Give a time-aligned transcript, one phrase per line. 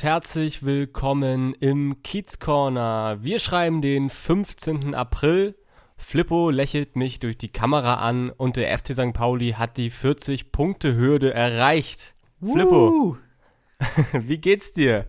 [0.00, 3.18] Und herzlich willkommen im Kiez Corner.
[3.20, 4.94] Wir schreiben den 15.
[4.94, 5.56] April.
[5.98, 9.12] Flippo lächelt mich durch die Kamera an und der FC St.
[9.12, 12.14] Pauli hat die 40-Punkte-Hürde erreicht.
[12.42, 13.18] Flippo,
[14.12, 15.04] wie geht's dir?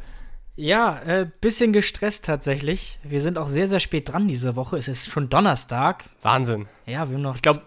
[0.57, 2.99] Ja, äh, bisschen gestresst tatsächlich.
[3.03, 4.77] Wir sind auch sehr, sehr spät dran diese Woche.
[4.77, 6.05] Es ist schon Donnerstag.
[6.21, 6.67] Wahnsinn.
[6.85, 7.35] Ja, wir haben noch.
[7.35, 7.61] Ich glaube,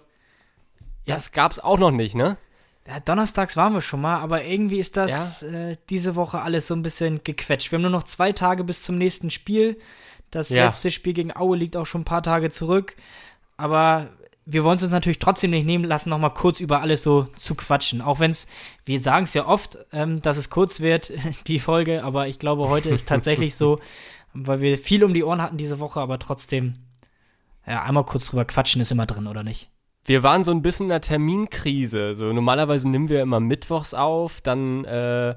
[1.06, 2.36] das gab's auch noch nicht, ne?
[2.86, 5.48] Ja, donnerstags waren wir schon mal, aber irgendwie ist das ja?
[5.48, 7.72] äh, diese Woche alles so ein bisschen gequetscht.
[7.72, 9.78] Wir haben nur noch zwei Tage bis zum nächsten Spiel.
[10.30, 10.66] Das ja.
[10.66, 12.96] letzte Spiel gegen Aue liegt auch schon ein paar Tage zurück.
[13.56, 14.10] Aber
[14.46, 17.54] wir wollen es uns natürlich trotzdem nicht nehmen lassen, nochmal kurz über alles so zu
[17.54, 18.02] quatschen.
[18.02, 18.46] Auch wenn es,
[18.84, 21.12] wir sagen es ja oft, ähm, dass es kurz wird,
[21.46, 23.80] die Folge, aber ich glaube, heute ist tatsächlich so,
[24.34, 26.74] weil wir viel um die Ohren hatten diese Woche, aber trotzdem,
[27.66, 29.70] ja, einmal kurz drüber quatschen ist immer drin, oder nicht?
[30.04, 32.14] Wir waren so ein bisschen in einer Terminkrise.
[32.14, 35.34] So normalerweise nehmen wir immer mittwochs auf, dann äh,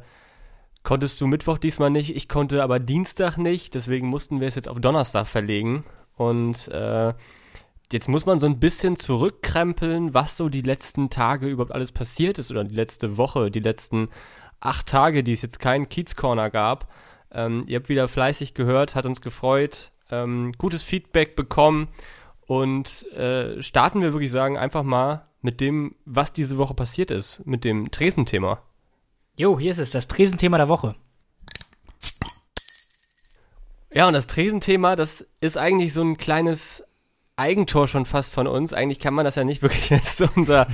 [0.83, 4.69] konntest du Mittwoch diesmal nicht, ich konnte aber Dienstag nicht, deswegen mussten wir es jetzt
[4.69, 5.83] auf Donnerstag verlegen.
[6.15, 7.13] Und äh,
[7.91, 12.37] jetzt muss man so ein bisschen zurückkrempeln, was so die letzten Tage überhaupt alles passiert
[12.37, 14.09] ist oder die letzte Woche, die letzten
[14.59, 16.91] acht Tage, die es jetzt keinen Kiez Corner gab.
[17.31, 21.89] Ähm, ihr habt wieder fleißig gehört, hat uns gefreut, ähm, gutes Feedback bekommen.
[22.47, 27.45] Und äh, starten wir wirklich sagen, einfach mal mit dem, was diese Woche passiert ist,
[27.45, 28.61] mit dem Tresenthema.
[29.35, 30.95] Jo, hier ist es, das Tresenthema der Woche.
[33.93, 36.83] Ja, und das Tresenthema, das ist eigentlich so ein kleines
[37.35, 38.73] Eigentor schon fast von uns.
[38.73, 40.67] Eigentlich kann man das ja nicht wirklich als unser,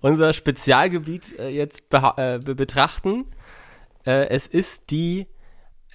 [0.00, 3.26] unser Spezialgebiet äh, jetzt äh, betrachten.
[4.04, 5.26] Äh, es ist die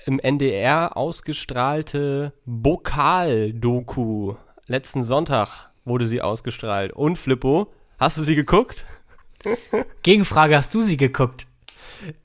[0.06, 4.36] im NDR ausgestrahlte Bokal-Doku
[4.68, 6.94] letzten Sonntag wurde sie ausgestrahlt.
[6.94, 8.86] Und Flippo, hast du sie geguckt?
[10.04, 11.48] Gegenfrage, hast du sie geguckt?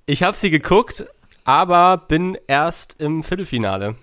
[0.07, 1.07] Ich habe sie geguckt,
[1.45, 3.97] aber bin erst im Viertelfinale.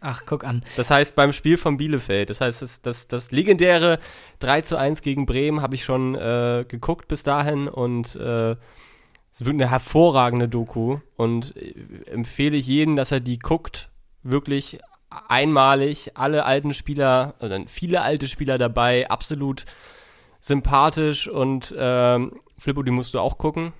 [0.00, 0.62] Ach, guck an.
[0.76, 2.28] Das heißt, beim Spiel von Bielefeld.
[2.28, 3.98] Das heißt, das, das, das legendäre
[4.40, 8.56] 3 zu 1 gegen Bremen habe ich schon äh, geguckt bis dahin und äh,
[9.32, 11.74] es wird eine hervorragende Doku und äh,
[12.10, 13.90] empfehle ich jedem, dass er die guckt.
[14.22, 14.78] Wirklich
[15.28, 19.64] einmalig, alle alten Spieler, oder viele alte Spieler dabei, absolut
[20.40, 23.72] sympathisch und ähm, Flippo, die musst du auch gucken.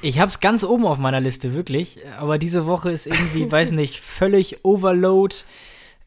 [0.00, 1.98] Ich hab's ganz oben auf meiner Liste, wirklich.
[2.18, 5.34] Aber diese Woche ist irgendwie, weiß nicht, völlig Overload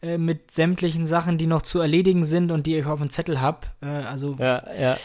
[0.02, 3.42] äh, mit sämtlichen Sachen, die noch zu erledigen sind und die ich auf dem Zettel
[3.42, 3.68] hab.
[3.82, 4.98] Äh, also ja, ja.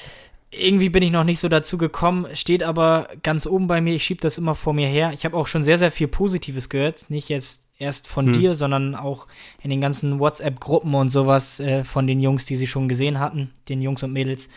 [0.52, 3.94] Irgendwie bin ich noch nicht so dazu gekommen, steht aber ganz oben bei mir.
[3.94, 5.12] Ich schieb das immer vor mir her.
[5.14, 7.06] Ich habe auch schon sehr, sehr viel Positives gehört.
[7.08, 8.32] Nicht jetzt erst von hm.
[8.32, 9.26] dir, sondern auch
[9.62, 13.50] in den ganzen WhatsApp-Gruppen und sowas äh, von den Jungs, die sie schon gesehen hatten,
[13.68, 14.50] den Jungs und Mädels.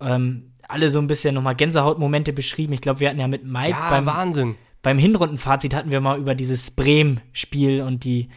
[0.00, 2.72] Ähm, alle so ein bisschen nochmal Gänsehautmomente beschrieben.
[2.72, 4.54] Ich glaube, wir hatten ja mit Mike ja, beim, Wahnsinn.
[4.82, 8.28] beim Hinrundenfazit hatten wir mal über dieses Bremen-Spiel und die,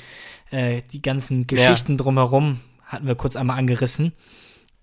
[0.52, 1.98] äh, die ganzen Geschichten ja.
[1.98, 4.14] drumherum hatten wir kurz einmal angerissen.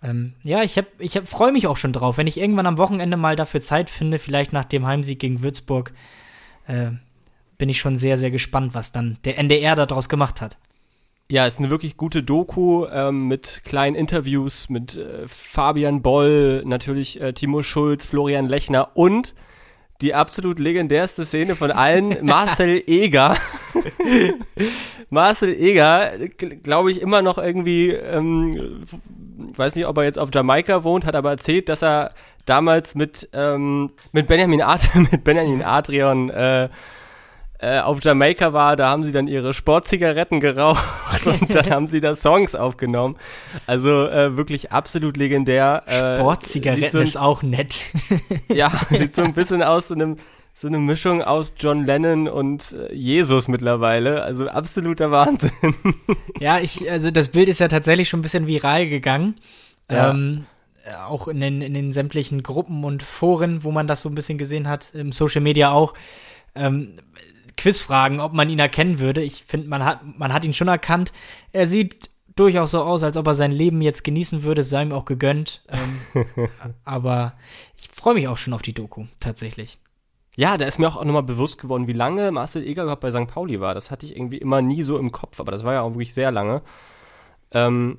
[0.05, 2.77] Ähm, ja, ich, hab, ich hab, freue mich auch schon drauf, wenn ich irgendwann am
[2.77, 5.93] Wochenende mal dafür Zeit finde, vielleicht nach dem Heimsieg gegen Würzburg,
[6.67, 6.91] äh,
[7.57, 10.59] bin ich schon sehr, sehr gespannt, was dann der NDR daraus gemacht hat.
[11.31, 17.19] Ja, ist eine wirklich gute Doku ähm, mit kleinen Interviews mit äh, Fabian Boll, natürlich
[17.23, 19.35] äh, Timo Schulz, Florian Lechner und
[20.03, 23.39] die absolut legendärste Szene von allen, Marcel Eger.
[25.09, 26.13] Marcel Eger,
[26.63, 28.85] glaube ich, immer noch irgendwie, ähm,
[29.37, 32.11] weiß nicht, ob er jetzt auf Jamaika wohnt, hat aber erzählt, dass er
[32.47, 36.69] damals mit, ähm, mit Benjamin, Ad mit Benjamin Adrian äh,
[37.65, 40.85] äh, auf Jamaika war, da haben sie dann ihre Sportzigaretten geraucht
[41.25, 43.17] und dann haben sie da Songs aufgenommen.
[43.67, 45.83] Also äh, wirklich absolut legendär.
[45.87, 47.81] Äh, Sportzigaretten so ein, ist auch nett.
[48.49, 50.17] ja, sieht so ein bisschen aus, so, einem,
[50.55, 54.23] so eine Mischung aus John Lennon und äh, Jesus mittlerweile.
[54.23, 55.51] Also absoluter Wahnsinn.
[56.41, 59.35] ja, ich, also das Bild ist ja tatsächlich schon ein bisschen viral gegangen.
[59.91, 60.11] Ja.
[60.11, 60.47] Ähm,
[61.07, 64.39] auch in den, in den sämtlichen Gruppen und Foren, wo man das so ein bisschen
[64.39, 65.95] gesehen hat, im Social Media auch.
[66.55, 67.01] Ähm,
[67.57, 69.23] Quizfragen, ob man ihn erkennen würde.
[69.23, 71.13] Ich finde, man hat, man hat ihn schon erkannt.
[71.53, 74.93] Er sieht durchaus so aus, als ob er sein Leben jetzt genießen würde, sei ihm
[74.93, 75.63] auch gegönnt.
[75.69, 76.27] Ähm,
[76.85, 77.35] aber
[77.77, 79.79] ich freue mich auch schon auf die Doku, tatsächlich.
[80.37, 83.29] Ja, da ist mir auch nochmal bewusst geworden, wie lange Marcel Eger überhaupt bei St.
[83.29, 83.75] Pauli war.
[83.75, 86.15] Das hatte ich irgendwie immer nie so im Kopf, aber das war ja auch wirklich
[86.15, 86.63] sehr lange.
[87.53, 87.99] Ähm,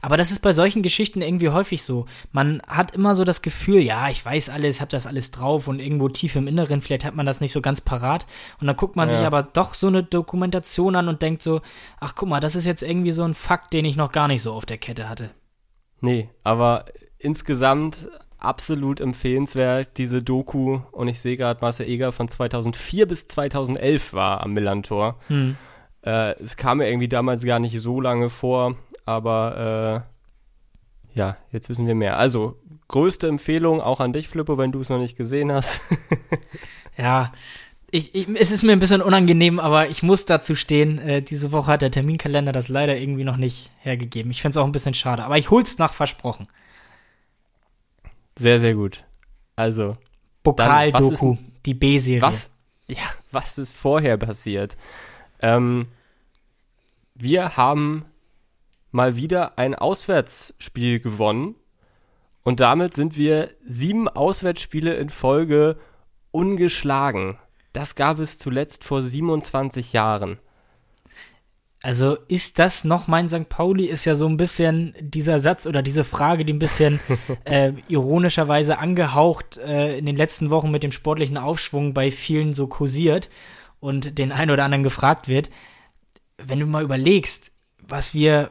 [0.00, 2.06] aber das ist bei solchen Geschichten irgendwie häufig so.
[2.32, 5.80] Man hat immer so das Gefühl, ja, ich weiß alles, hab das alles drauf und
[5.80, 8.26] irgendwo tief im Inneren, vielleicht hat man das nicht so ganz parat.
[8.60, 9.16] Und dann guckt man ja.
[9.16, 11.60] sich aber doch so eine Dokumentation an und denkt so,
[12.00, 14.42] ach guck mal, das ist jetzt irgendwie so ein Fakt, den ich noch gar nicht
[14.42, 15.30] so auf der Kette hatte.
[16.00, 16.86] Nee, aber
[17.18, 20.80] insgesamt absolut empfehlenswert, diese Doku.
[20.92, 25.18] Und ich sehe gerade, Marcel Eger von 2004 bis 2011 war am Millantor.
[25.28, 25.56] Hm.
[26.02, 30.04] Äh, es kam mir irgendwie damals gar nicht so lange vor aber
[31.14, 32.18] äh, ja, jetzt wissen wir mehr.
[32.18, 35.80] Also, größte Empfehlung auch an dich, Flippo, wenn du es noch nicht gesehen hast.
[36.98, 37.32] ja,
[37.90, 40.98] ich, ich, es ist mir ein bisschen unangenehm, aber ich muss dazu stehen.
[40.98, 44.30] Äh, diese Woche hat der Terminkalender das leider irgendwie noch nicht hergegeben.
[44.32, 46.48] Ich finde es auch ein bisschen schade, aber ich hol's nach versprochen.
[48.38, 49.04] Sehr, sehr gut.
[49.56, 49.96] Also.
[50.42, 52.22] Pokal-Doku, die B-Serie.
[52.22, 52.50] Was,
[52.86, 53.02] ja,
[53.32, 54.76] was ist vorher passiert?
[55.40, 55.88] Ähm,
[57.14, 58.04] wir haben
[58.90, 61.54] mal wieder ein Auswärtsspiel gewonnen.
[62.42, 65.78] Und damit sind wir sieben Auswärtsspiele in Folge
[66.30, 67.38] ungeschlagen.
[67.72, 70.38] Das gab es zuletzt vor 27 Jahren.
[71.82, 73.48] Also ist das noch mein St.
[73.48, 73.86] Pauli?
[73.86, 77.00] Ist ja so ein bisschen dieser Satz oder diese Frage, die ein bisschen
[77.44, 82.66] äh, ironischerweise angehaucht äh, in den letzten Wochen mit dem sportlichen Aufschwung bei vielen so
[82.66, 83.28] kursiert
[83.78, 85.50] und den einen oder anderen gefragt wird.
[86.38, 87.52] Wenn du mal überlegst,
[87.86, 88.50] was wir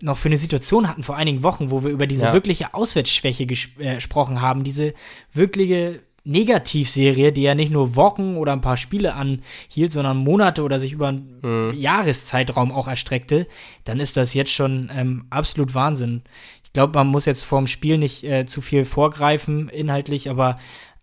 [0.00, 2.32] noch für eine Situation hatten vor einigen Wochen, wo wir über diese ja.
[2.32, 4.94] wirkliche Auswärtsschwäche äh, gesprochen haben, diese
[5.32, 10.78] wirkliche Negativserie, die ja nicht nur Wochen oder ein paar Spiele anhielt, sondern Monate oder
[10.78, 11.72] sich über einen mhm.
[11.74, 13.46] Jahreszeitraum auch erstreckte,
[13.84, 16.22] dann ist das jetzt schon ähm, absolut Wahnsinn.
[16.64, 20.56] Ich glaube, man muss jetzt vorm Spiel nicht äh, zu viel vorgreifen inhaltlich, aber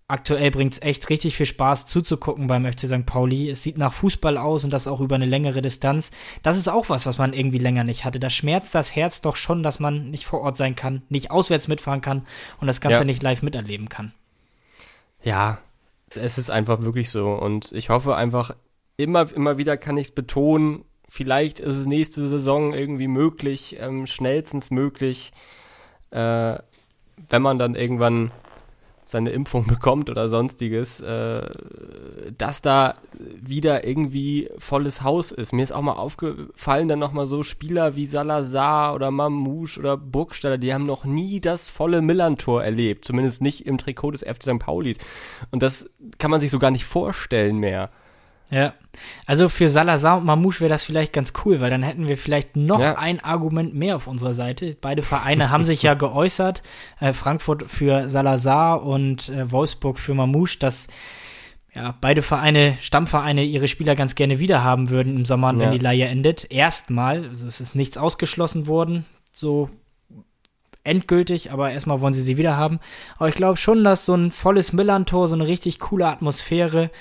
[0.08, 3.08] aktuell bringt es echt richtig viel Spaß zuzugucken beim FC St.
[3.08, 3.50] Pauli.
[3.50, 6.12] Es sieht nach Fußball aus und das auch über eine längere Distanz.
[6.44, 8.20] Das ist auch was, was man irgendwie länger nicht hatte.
[8.20, 11.68] Da schmerzt das Herz doch schon, dass man nicht vor Ort sein kann, nicht auswärts
[11.68, 12.28] mitfahren kann
[12.62, 13.06] und das Ganze ja.
[13.06, 14.14] nicht live miterleben kann.
[15.26, 15.58] Ja,
[16.14, 17.34] es ist einfach wirklich so.
[17.34, 18.56] Und ich hoffe einfach,
[18.96, 24.06] immer, immer wieder kann ich es betonen, vielleicht ist es nächste Saison irgendwie möglich, ähm,
[24.06, 25.34] schnellstens möglich,
[26.12, 26.58] äh,
[27.30, 28.32] wenn man dann irgendwann
[29.06, 31.50] seine Impfung bekommt oder sonstiges, äh,
[32.38, 35.54] dass da wieder irgendwie volles Haus ist.
[35.54, 40.58] Mir ist auch mal aufgefallen, dann nochmal so Spieler wie Salazar oder Mamouche oder Burgstaller,
[40.58, 44.60] die haben noch nie das volle Millantor erlebt, zumindest nicht im Trikot des FC St.
[44.60, 44.98] Pauli.
[45.52, 47.92] Und das kann man sich so gar nicht vorstellen mehr.
[48.52, 48.74] Ja.
[49.26, 52.56] Also für Salazar und Mamouche wäre das vielleicht ganz cool, weil dann hätten wir vielleicht
[52.56, 52.98] noch ja.
[52.98, 54.78] ein Argument mehr auf unserer Seite.
[54.80, 56.64] Beide Vereine haben sich ja geäußert.
[57.00, 60.88] Äh, Frankfurt für Salazar und äh, Wolfsburg für Mamouche, dass
[61.74, 65.60] ja, beide Vereine, Stammvereine, ihre Spieler ganz gerne wieder haben würden im Sommer, ja.
[65.60, 66.50] wenn die Leihe endet.
[66.50, 69.70] Erstmal, also es ist nichts ausgeschlossen worden, so
[70.86, 72.80] endgültig, aber erstmal wollen sie sie wieder haben.
[73.18, 76.92] Aber ich glaube schon, dass so ein volles Millantor, so eine richtig coole Atmosphäre,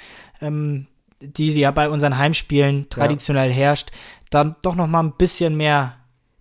[0.41, 0.89] ähm,
[1.21, 3.55] die ja bei unseren Heimspielen traditionell ja.
[3.55, 3.91] herrscht,
[4.31, 5.97] dann doch noch mal ein bisschen mehr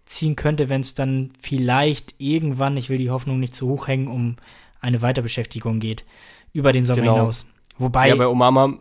[0.06, 4.08] ziehen könnte, wenn es dann vielleicht irgendwann, ich will die Hoffnung nicht zu hoch hängen,
[4.08, 4.36] um
[4.82, 6.04] eine Weiterbeschäftigung geht,
[6.52, 7.16] über den Sommer genau.
[7.16, 7.46] hinaus.
[7.78, 8.10] Wobei.
[8.10, 8.74] Ja, bei Omama.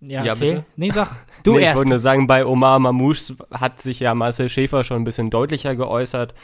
[0.00, 0.34] Ja, ja.
[0.34, 0.64] Bitte?
[0.76, 1.16] Nee, sag.
[1.42, 1.72] Du nee, erst.
[1.72, 5.28] Ich wollte nur sagen, bei Omar Mamouche hat sich ja Marcel Schäfer schon ein bisschen
[5.28, 6.34] deutlicher geäußert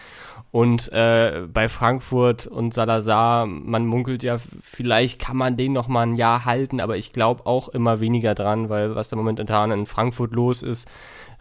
[0.51, 6.03] und äh, bei Frankfurt und Salazar, man munkelt ja, vielleicht kann man den noch mal
[6.03, 9.87] ein Jahr halten, aber ich glaube auch immer weniger dran, weil was da momentan in
[9.87, 10.89] Frankfurt los ist,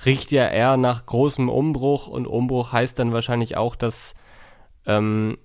[0.05, 4.13] riecht ja eher nach großem Umbruch und Umbruch heißt dann wahrscheinlich auch, dass
[4.85, 5.37] ähm,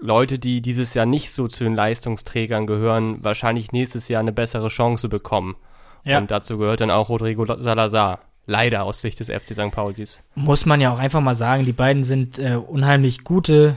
[0.00, 4.68] Leute, die dieses Jahr nicht so zu den Leistungsträgern gehören, wahrscheinlich nächstes Jahr eine bessere
[4.68, 5.56] Chance bekommen.
[6.04, 6.18] Ja.
[6.18, 8.20] Und dazu gehört dann auch Rodrigo Salazar.
[8.46, 9.70] Leider aus Sicht des FC St.
[9.70, 10.22] Paulis.
[10.34, 13.76] Muss man ja auch einfach mal sagen, die beiden sind äh, unheimlich gute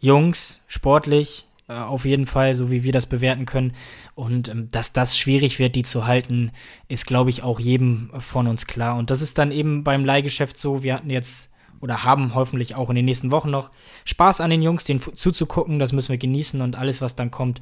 [0.00, 3.74] Jungs, sportlich, äh, auf jeden Fall, so wie wir das bewerten können.
[4.14, 6.50] Und ähm, dass das schwierig wird, die zu halten,
[6.88, 8.96] ist, glaube ich, auch jedem von uns klar.
[8.96, 10.82] Und das ist dann eben beim Leihgeschäft so.
[10.82, 13.70] Wir hatten jetzt oder haben hoffentlich auch in den nächsten Wochen noch
[14.04, 15.78] Spaß an den Jungs, denen zuzugucken.
[15.78, 17.60] Das müssen wir genießen und alles, was dann kommt,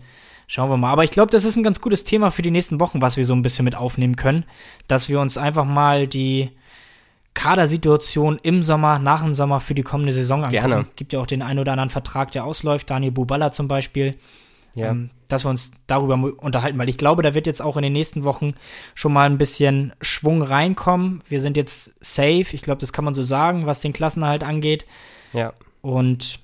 [0.48, 0.92] Schauen wir mal.
[0.92, 3.24] Aber ich glaube, das ist ein ganz gutes Thema für die nächsten Wochen, was wir
[3.24, 4.44] so ein bisschen mit aufnehmen können.
[4.86, 6.50] Dass wir uns einfach mal die
[7.34, 10.68] Kadersituation im Sommer, nach dem Sommer für die kommende Saison angucken.
[10.68, 10.86] Gerne.
[10.94, 12.90] Gibt ja auch den einen oder anderen Vertrag, der ausläuft.
[12.90, 14.14] Daniel Buballa zum Beispiel.
[14.76, 14.90] Ja.
[14.90, 17.92] Ähm, dass wir uns darüber unterhalten, weil ich glaube, da wird jetzt auch in den
[17.92, 18.54] nächsten Wochen
[18.94, 21.22] schon mal ein bisschen Schwung reinkommen.
[21.28, 24.86] Wir sind jetzt safe, ich glaube, das kann man so sagen, was den Klassenerhalt angeht.
[25.32, 25.52] Ja.
[25.80, 26.38] Und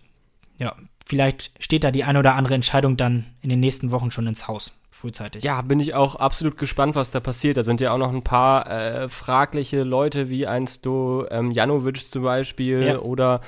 [0.58, 0.74] ja,
[1.06, 4.48] vielleicht steht da die eine oder andere Entscheidung dann in den nächsten Wochen schon ins
[4.48, 4.72] Haus.
[4.90, 5.44] frühzeitig.
[5.44, 7.56] Ja, bin ich auch absolut gespannt, was da passiert.
[7.56, 12.10] Da sind ja auch noch ein paar äh, fragliche Leute, wie einst du ähm, Janovic
[12.10, 12.98] zum Beispiel ja.
[12.98, 13.42] oder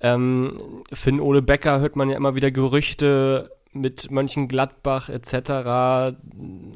[0.00, 6.16] ähm, Finn Ole Becker hört man ja immer wieder Gerüchte mit Mönchengladbach etc.,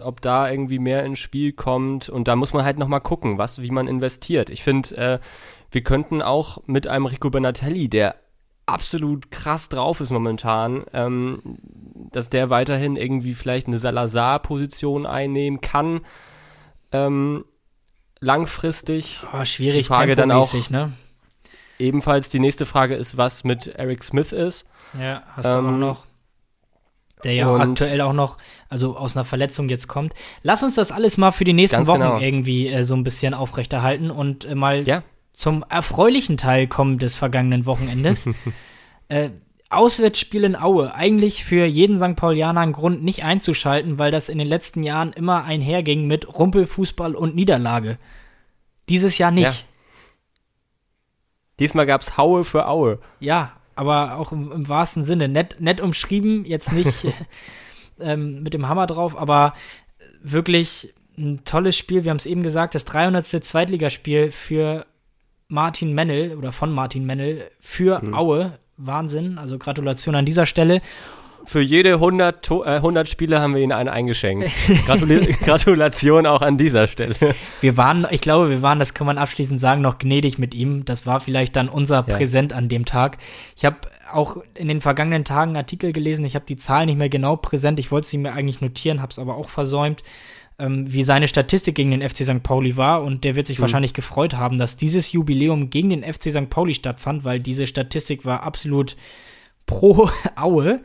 [0.01, 2.09] ob da irgendwie mehr ins Spiel kommt.
[2.09, 4.51] Und da muss man halt nochmal gucken, was, wie man investiert.
[4.51, 5.19] Ich finde, äh,
[5.71, 8.17] wir könnten auch mit einem Rico Benatelli, der
[8.67, 11.41] absolut krass drauf ist momentan, ähm,
[12.13, 16.01] dass der weiterhin irgendwie vielleicht eine Salazar-Position einnehmen kann.
[16.93, 17.45] Ähm,
[18.21, 19.25] langfristig.
[19.33, 20.53] Oh, schwierig, die Frage dann auch.
[20.71, 20.93] Ne?
[21.79, 24.67] Ebenfalls die nächste Frage ist, was mit Eric Smith ist.
[24.99, 26.07] Ja, hast ähm, du auch noch.
[27.25, 28.37] Der ja aktuell auch noch,
[28.69, 30.13] also aus einer Verletzung jetzt kommt.
[30.43, 32.21] Lass uns das alles mal für die nächsten Wochen genau.
[32.21, 35.03] irgendwie äh, so ein bisschen aufrechterhalten und äh, mal ja.
[35.33, 38.29] zum erfreulichen Teil kommen des vergangenen Wochenendes.
[39.09, 39.31] äh,
[39.69, 40.95] Auswärtsspiel in Aue.
[40.95, 42.17] Eigentlich für jeden St.
[42.17, 47.15] Paulianer ein Grund, nicht einzuschalten, weil das in den letzten Jahren immer einherging mit Rumpelfußball
[47.15, 47.99] und Niederlage.
[48.89, 49.45] Dieses Jahr nicht.
[49.45, 49.67] Ja.
[51.59, 53.01] Diesmal gab es Haue für Aue.
[53.19, 55.29] Ja, aber auch im, im wahrsten Sinne.
[55.29, 57.07] Nett, nett umschrieben, jetzt nicht
[58.01, 59.55] ähm, mit dem Hammer drauf, aber
[60.23, 62.05] wirklich ein tolles Spiel.
[62.05, 63.25] Wir haben es eben gesagt, das 300.
[63.25, 64.87] Zweitligaspiel für
[65.49, 68.15] Martin Mennel oder von Martin Mennel für mhm.
[68.15, 68.59] Aue.
[68.79, 69.39] Wahnsinn.
[69.39, 70.83] Also Gratulation an dieser Stelle
[71.47, 74.51] für jede 100, äh, 100 Spiele haben wir ihnen einen eingeschenkt.
[74.87, 77.15] Gratul Gratulation auch an dieser Stelle.
[77.61, 80.85] Wir waren, ich glaube, wir waren, das kann man abschließend sagen, noch gnädig mit ihm.
[80.85, 82.03] Das war vielleicht dann unser ja.
[82.03, 83.19] Präsent an dem Tag.
[83.57, 83.77] Ich habe
[84.13, 86.25] auch in den vergangenen Tagen Artikel gelesen.
[86.25, 87.79] Ich habe die Zahlen nicht mehr genau präsent.
[87.79, 90.03] Ich wollte sie mir eigentlich notieren, habe es aber auch versäumt,
[90.59, 92.43] ähm, wie seine Statistik gegen den FC St.
[92.43, 93.03] Pauli war.
[93.03, 93.63] Und der wird sich mhm.
[93.63, 96.51] wahrscheinlich gefreut haben, dass dieses Jubiläum gegen den FC St.
[96.51, 98.97] Pauli stattfand, weil diese Statistik war absolut
[99.67, 100.81] pro Aue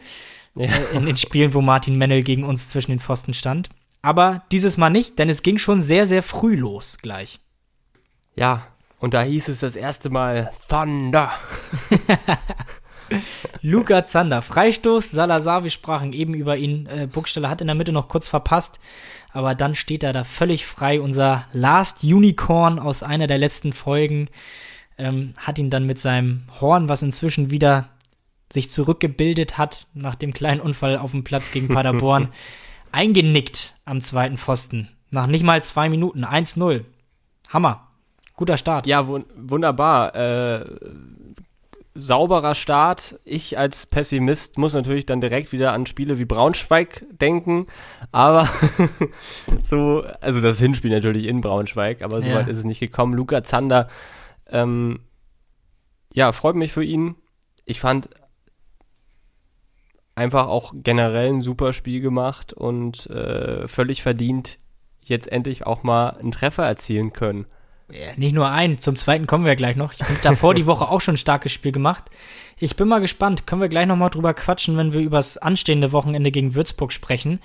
[0.56, 0.66] ja.
[0.66, 3.70] äh, in den Spielen, wo Martin Mennel gegen uns zwischen den Pfosten stand.
[4.02, 7.40] Aber dieses Mal nicht, denn es ging schon sehr, sehr früh los gleich.
[8.36, 8.68] Ja,
[9.00, 11.32] und da hieß es das erste Mal Thunder.
[13.62, 16.88] Luca Zander, Freistoß, Salazar, wir sprachen eben über ihn.
[16.88, 18.80] Äh, Burgstaller hat in der Mitte noch kurz verpasst,
[19.34, 21.02] aber dann steht er da völlig frei.
[21.02, 24.30] Unser Last Unicorn aus einer der letzten Folgen
[24.98, 27.90] ähm, hat ihn dann mit seinem Horn, was inzwischen wieder
[28.52, 32.30] sich zurückgebildet hat nach dem kleinen Unfall auf dem Platz gegen Paderborn,
[32.92, 34.90] eingenickt am zweiten Pfosten.
[35.10, 36.26] Nach nicht mal zwei Minuten.
[36.26, 36.86] 1-0.
[37.50, 37.88] Hammer.
[38.36, 38.88] Guter Start.
[38.88, 40.16] Ja, wun wunderbar.
[40.16, 40.66] Äh,
[41.94, 43.20] sauberer Start.
[43.26, 47.68] Ich als Pessimist muss natürlich dann direkt wieder an Spiele wie Braunschweig denken.
[48.12, 48.50] Aber
[49.64, 52.52] so, also das Hinspiel natürlich in Braunschweig, aber soweit ja.
[52.52, 53.14] ist es nicht gekommen.
[53.14, 53.90] Luca Zander,
[54.50, 55.02] ähm,
[56.14, 57.16] ja, freut mich für ihn.
[57.66, 58.10] Ich fand
[60.22, 64.60] einfach auch generell ein super Spiel gemacht und äh, völlig verdient
[65.04, 67.46] jetzt endlich auch mal einen Treffer erzielen können.
[67.92, 69.94] Ja, nicht nur einen, zum zweiten kommen wir gleich noch.
[69.94, 72.06] Ich habe davor die Woche auch schon ein starkes Spiel gemacht.
[72.58, 75.38] Ich bin mal gespannt, können wir gleich noch mal drüber quatschen, wenn wir über das
[75.38, 77.40] anstehende Wochenende gegen Würzburg sprechen.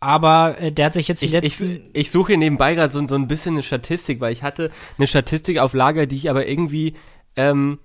[0.00, 1.90] Aber äh, der hat sich jetzt die ich, letzten.
[1.92, 4.70] Ich, ich suche hier nebenbei gerade so, so ein bisschen eine Statistik, weil ich hatte
[4.98, 6.94] eine Statistik auf Lager, die ich aber irgendwie
[7.36, 7.78] ähm,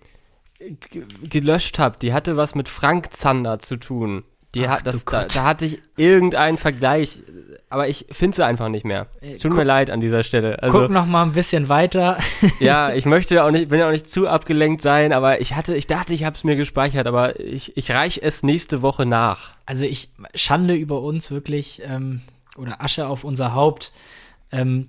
[1.30, 1.98] gelöscht habe.
[2.02, 4.24] Die hatte was mit Frank Zander zu tun.
[4.56, 7.24] Die Ach, hat, das, da, da, hatte ich irgendeinen Vergleich,
[7.72, 9.08] aber ich finde sie einfach nicht mehr.
[9.20, 10.62] Es tut guck, mir leid an dieser Stelle.
[10.62, 12.20] Also, guck noch mal ein bisschen weiter.
[12.60, 15.88] ja, ich möchte auch nicht, will auch nicht zu abgelenkt sein, aber ich hatte, ich
[15.88, 19.54] dachte, ich habe es mir gespeichert, aber ich, ich reiche es nächste Woche nach.
[19.66, 22.22] Also ich Schande über uns wirklich ähm,
[22.56, 23.92] oder Asche auf unser Haupt.
[24.52, 24.88] Ähm,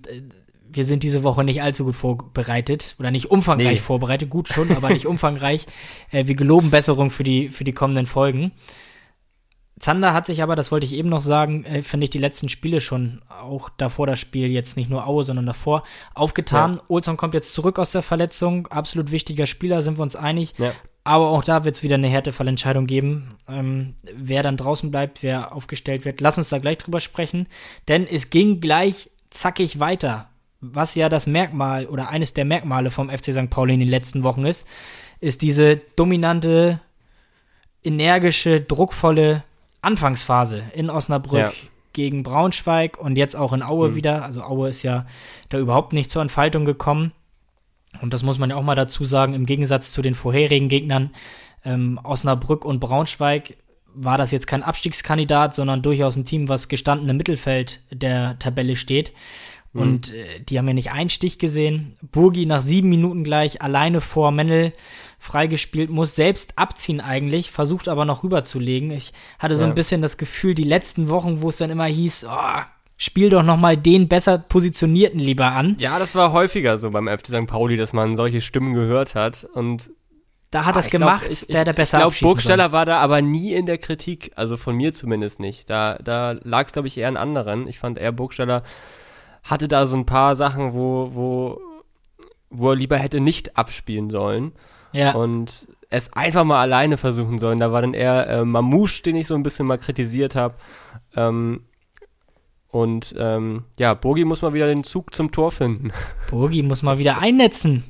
[0.77, 3.77] wir sind diese Woche nicht allzu gut vorbereitet oder nicht umfangreich nee.
[3.77, 5.67] vorbereitet, gut schon, aber nicht umfangreich.
[6.11, 8.53] Äh, wir geloben Besserung für die, für die kommenden Folgen.
[9.79, 12.49] Zander hat sich aber, das wollte ich eben noch sagen, äh, finde ich die letzten
[12.49, 15.83] Spiele schon, auch davor das Spiel, jetzt nicht nur Aue, sondern davor,
[16.15, 16.77] aufgetan.
[16.77, 16.83] Ja.
[16.89, 20.55] Olson kommt jetzt zurück aus der Verletzung, absolut wichtiger Spieler, sind wir uns einig.
[20.59, 20.73] Ja.
[21.03, 25.55] Aber auch da wird es wieder eine Härtefallentscheidung geben, ähm, wer dann draußen bleibt, wer
[25.55, 26.21] aufgestellt wird.
[26.21, 27.47] Lass uns da gleich drüber sprechen,
[27.89, 30.31] denn es ging gleich zackig weiter
[30.73, 33.51] was ja das Merkmal oder eines der Merkmale vom FC St.
[33.51, 34.67] Pauli in den letzten Wochen ist,
[35.21, 36.81] ist diese dominante,
[37.83, 39.45] energische, druckvolle
[39.83, 41.53] Anfangsphase in Osnabrück ja.
[41.93, 43.95] gegen Braunschweig und jetzt auch in Aue mhm.
[43.95, 44.25] wieder.
[44.25, 45.07] Also Aue ist ja
[45.51, 47.13] da überhaupt nicht zur Entfaltung gekommen.
[48.01, 51.11] Und das muss man ja auch mal dazu sagen, im Gegensatz zu den vorherigen Gegnern
[51.65, 53.57] ähm, Osnabrück und Braunschweig
[53.95, 58.77] war das jetzt kein Abstiegskandidat, sondern durchaus ein Team, was gestanden im Mittelfeld der Tabelle
[58.77, 59.13] steht.
[59.75, 59.81] Mhm.
[59.81, 61.95] Und äh, die haben ja nicht einen Stich gesehen.
[62.01, 64.73] Burgi nach sieben Minuten gleich alleine vor Mendel
[65.19, 68.91] freigespielt, muss selbst abziehen eigentlich, versucht aber noch rüberzulegen.
[68.91, 69.71] Ich hatte so ja.
[69.71, 72.63] ein bisschen das Gefühl, die letzten Wochen, wo es dann immer hieß, oh,
[72.97, 75.77] spiel doch noch mal den besser positionierten lieber an.
[75.79, 77.47] Ja, das war häufiger so beim FC St.
[77.47, 79.91] Pauli, dass man solche Stimmen gehört hat und
[80.51, 82.99] da hat er es gemacht, glaub, ich, der der besser Ich glaube, Burgsteller war da
[82.99, 85.69] aber nie in der Kritik, also von mir zumindest nicht.
[85.69, 87.67] Da, da lag es, glaube ich, eher an anderen.
[87.67, 88.63] Ich fand eher, Burgsteller
[89.45, 91.61] hatte da so ein paar Sachen, wo, wo,
[92.51, 94.53] wo er lieber hätte nicht abspielen sollen.
[94.93, 95.13] Ja.
[95.15, 97.61] Und es einfach mal alleine versuchen sollen.
[97.61, 100.55] Da war dann eher äh, Mamouche, den ich so ein bisschen mal kritisiert habe.
[101.15, 101.65] Ähm,
[102.69, 105.93] und ähm, ja, Bogi muss mal wieder den Zug zum Tor finden.
[106.31, 107.85] Bogi muss mal wieder einnetzen.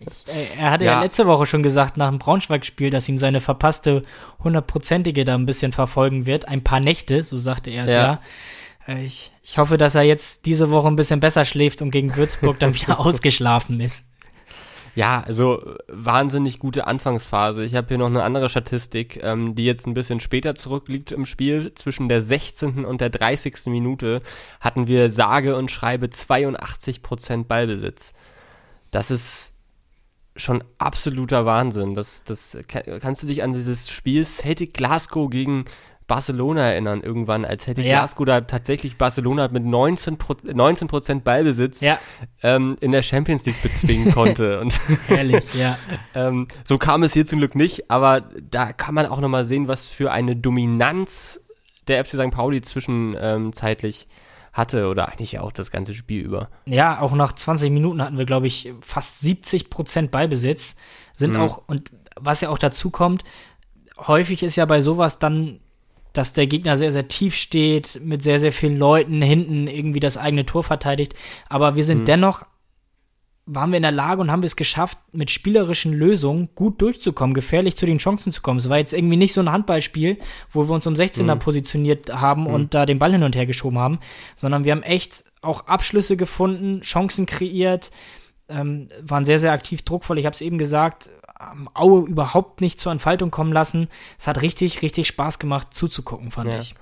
[0.00, 0.92] Ich, äh, er hatte ja.
[0.92, 1.02] ja.
[1.02, 4.02] letzte Woche schon gesagt, nach dem Braunschweig-Spiel, dass ihm seine verpasste
[4.44, 6.46] hundertprozentige da ein bisschen verfolgen wird.
[6.46, 8.02] Ein paar Nächte, so sagte er es ja.
[8.02, 8.20] ja.
[8.88, 12.16] Äh, ich, ich hoffe, dass er jetzt diese Woche ein bisschen besser schläft und gegen
[12.16, 14.06] Würzburg dann wieder ausgeschlafen ist.
[14.94, 17.64] Ja, also wahnsinnig gute Anfangsphase.
[17.64, 21.24] Ich habe hier noch eine andere Statistik, ähm, die jetzt ein bisschen später zurückliegt im
[21.24, 21.72] Spiel.
[21.76, 22.84] Zwischen der 16.
[22.84, 23.66] und der 30.
[23.66, 24.22] Minute
[24.60, 28.12] hatten wir sage und schreibe 82% Ballbesitz.
[28.90, 29.52] Das ist
[30.34, 31.94] schon absoluter Wahnsinn.
[31.94, 35.66] Das, das kannst du dich an dieses Spiel Celtic Glasgow gegen
[36.08, 37.98] Barcelona erinnern irgendwann, als hätte ja.
[37.98, 42.00] Glasgow da tatsächlich Barcelona mit 19 Prozent Ballbesitz ja.
[42.42, 44.60] ähm, in der Champions League bezwingen konnte.
[44.60, 45.78] Und Ehrlich, ja.
[46.14, 49.68] ähm, so kam es hier zum Glück nicht, aber da kann man auch nochmal sehen,
[49.68, 51.40] was für eine Dominanz
[51.86, 52.30] der FC St.
[52.30, 54.14] Pauli zwischenzeitlich ähm,
[54.58, 56.48] hatte oder eigentlich auch das ganze Spiel über.
[56.64, 60.76] Ja, auch nach 20 Minuten hatten wir, glaube ich, fast 70 Prozent Ballbesitz.
[61.12, 61.40] Sind mhm.
[61.40, 63.24] auch, und was ja auch dazu kommt,
[63.98, 65.60] häufig ist ja bei sowas dann,
[66.12, 70.16] dass der Gegner sehr, sehr tief steht, mit sehr, sehr vielen Leuten hinten irgendwie das
[70.16, 71.14] eigene Tor verteidigt.
[71.48, 72.04] Aber wir sind mhm.
[72.06, 72.44] dennoch
[73.50, 77.32] waren wir in der Lage und haben wir es geschafft, mit spielerischen Lösungen gut durchzukommen,
[77.32, 78.58] gefährlich zu den Chancen zu kommen.
[78.58, 80.18] Es war jetzt irgendwie nicht so ein Handballspiel,
[80.52, 81.38] wo wir uns um 16er mhm.
[81.38, 82.48] positioniert haben mhm.
[82.48, 84.00] und da den Ball hin und her geschoben haben,
[84.36, 87.90] sondern wir haben echt auch Abschlüsse gefunden, Chancen kreiert,
[88.50, 90.18] ähm, waren sehr, sehr aktiv, druckvoll.
[90.18, 91.08] Ich habe es eben gesagt,
[91.74, 93.88] Aue überhaupt nicht zur Entfaltung kommen lassen.
[94.18, 96.58] Es hat richtig, richtig Spaß gemacht zuzugucken, fand ja.
[96.58, 96.74] ich.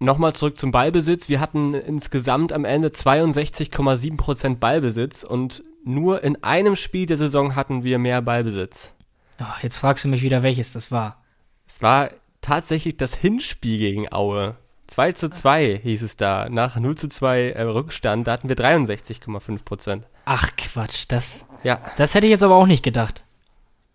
[0.00, 1.28] Nochmal zurück zum Ballbesitz.
[1.28, 7.84] Wir hatten insgesamt am Ende 62,7% Ballbesitz und nur in einem Spiel der Saison hatten
[7.84, 8.92] wir mehr Ballbesitz.
[9.40, 11.22] Oh, jetzt fragst du mich wieder, welches das war.
[11.68, 14.56] Es war tatsächlich das Hinspiel gegen Aue.
[14.86, 16.48] 2 zu 2 hieß es da.
[16.50, 21.80] Nach 0 zu 2 äh, Rückstand, da hatten wir 63,5% Ach Quatsch, das, ja.
[21.96, 23.24] das hätte ich jetzt aber auch nicht gedacht.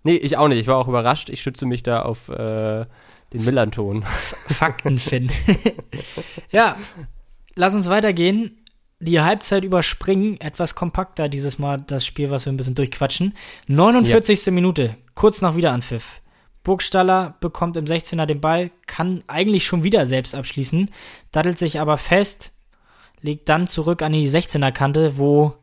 [0.03, 0.59] Nee, ich auch nicht.
[0.59, 1.29] Ich war auch überrascht.
[1.29, 2.85] Ich stütze mich da auf äh,
[3.33, 4.03] den Millanton.
[4.03, 5.33] Fakten finden.
[6.51, 6.77] ja,
[7.55, 8.59] lass uns weitergehen
[8.99, 13.33] die Halbzeit überspringen, etwas kompakter dieses Mal das Spiel, was wir ein bisschen durchquatschen.
[13.67, 14.45] 49.
[14.45, 14.51] Ja.
[14.51, 16.21] Minute, kurz nach Wiederanpfiff.
[16.63, 20.89] Burgstaller bekommt im 16er den Ball, kann eigentlich schon wieder selbst abschließen,
[21.31, 22.51] daddelt sich aber fest,
[23.21, 25.55] legt dann zurück an die 16er Kante, wo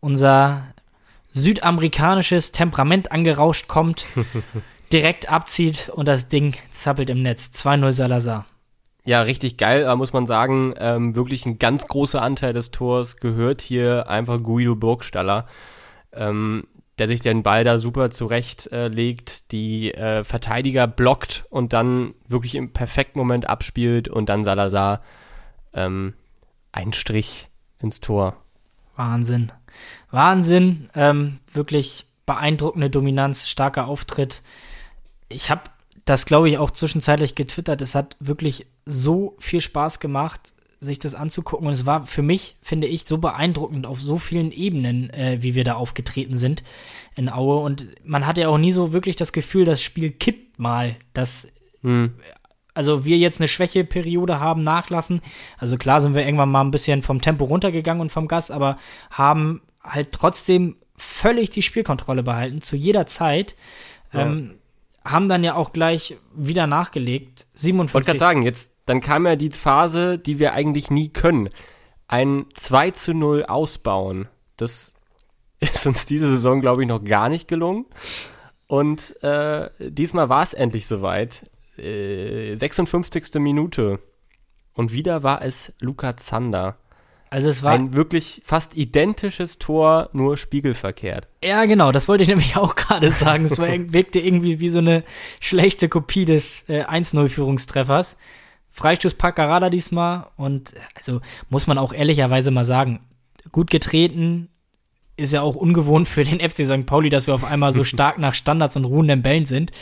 [0.00, 0.74] unser
[1.36, 4.06] südamerikanisches Temperament angerauscht kommt,
[4.92, 7.50] direkt abzieht und das Ding zappelt im Netz.
[7.54, 8.46] 2-0 Salazar.
[9.04, 13.18] Ja, richtig geil, da muss man sagen, ähm, wirklich ein ganz großer Anteil des Tors
[13.18, 15.46] gehört hier einfach Guido Burgstaller,
[16.12, 16.66] ähm,
[16.98, 22.56] der sich den Ball da super zurechtlegt, äh, die äh, Verteidiger blockt und dann wirklich
[22.56, 25.02] im perfekten Moment abspielt und dann Salazar
[25.72, 26.14] ähm,
[26.72, 28.36] ein Strich ins Tor.
[28.96, 29.52] Wahnsinn.
[30.10, 34.42] Wahnsinn, ähm, wirklich beeindruckende Dominanz, starker Auftritt.
[35.28, 35.62] Ich habe
[36.04, 37.82] das, glaube ich, auch zwischenzeitlich getwittert.
[37.82, 40.40] Es hat wirklich so viel Spaß gemacht,
[40.80, 41.66] sich das anzugucken.
[41.66, 45.54] Und es war für mich, finde ich, so beeindruckend auf so vielen Ebenen, äh, wie
[45.54, 46.62] wir da aufgetreten sind
[47.16, 47.56] in Aue.
[47.56, 50.96] Und man hatte ja auch nie so wirklich das Gefühl, das Spiel kippt mal.
[51.12, 51.48] Dass,
[51.82, 52.14] hm.
[52.76, 55.22] Also wir jetzt eine Schwächeperiode haben nachlassen.
[55.58, 58.78] Also klar sind wir irgendwann mal ein bisschen vom Tempo runtergegangen und vom Gas, aber
[59.10, 63.54] haben halt trotzdem völlig die Spielkontrolle behalten, zu jeder Zeit.
[64.12, 64.22] Ja.
[64.22, 64.56] Ähm,
[65.04, 67.46] haben dann ja auch gleich wieder nachgelegt.
[67.54, 67.94] 57.
[67.94, 71.48] Wollte gerade sagen, jetzt, dann kam ja die Phase, die wir eigentlich nie können.
[72.08, 74.28] Ein 2 zu 0 ausbauen.
[74.56, 74.94] Das
[75.60, 77.86] ist uns diese Saison, glaube ich, noch gar nicht gelungen.
[78.66, 81.44] Und äh, diesmal war es endlich soweit.
[81.78, 83.34] Äh, 56.
[83.36, 84.00] Minute.
[84.72, 86.76] Und wieder war es Luca Zander.
[87.28, 91.26] Also es war ein wirklich fast identisches Tor, nur spiegelverkehrt.
[91.42, 93.44] Ja, genau, das wollte ich nämlich auch gerade sagen.
[93.44, 95.02] Es war, wirkte irgendwie wie so eine
[95.40, 98.16] schlechte Kopie des äh, 1-0-Führungstreffers.
[98.70, 103.00] Freistoß Paccarada diesmal und also muss man auch ehrlicherweise mal sagen,
[103.50, 104.48] gut getreten.
[105.16, 106.84] Ist ja auch ungewohnt für den FC St.
[106.84, 109.72] Pauli, dass wir auf einmal so stark nach Standards und ruhenden Bällen sind.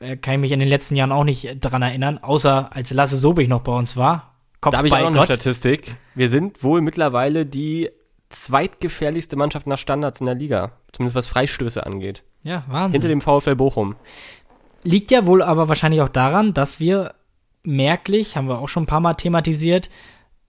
[0.00, 3.18] Äh, kann ich mich in den letzten Jahren auch nicht dran erinnern, außer als Lasse
[3.18, 4.34] Sobich noch bei uns war.
[4.60, 5.30] Kopf da habe ich auch noch Gott.
[5.30, 5.96] eine Statistik.
[6.14, 7.90] Wir sind wohl mittlerweile die
[8.30, 10.72] zweitgefährlichste Mannschaft nach Standards in der Liga.
[10.92, 12.22] Zumindest was Freistöße angeht.
[12.42, 12.92] Ja, Wahnsinn.
[12.92, 13.96] Hinter dem VfL Bochum.
[14.82, 17.14] Liegt ja wohl aber wahrscheinlich auch daran, dass wir
[17.62, 19.90] merklich, haben wir auch schon ein paar Mal thematisiert,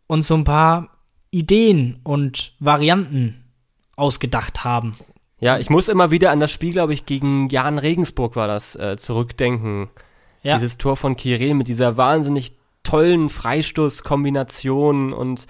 [0.08, 0.90] uns so ein paar
[1.32, 3.44] Ideen und Varianten
[3.96, 4.94] ausgedacht haben.
[5.40, 8.76] Ja, ich muss immer wieder an das Spiel, glaube ich, gegen Jan Regensburg war das,
[8.76, 9.90] äh, zurückdenken.
[10.42, 10.56] Ja.
[10.56, 15.46] Dieses Tor von Kire mit dieser wahnsinnig tollen Freistoßkombination und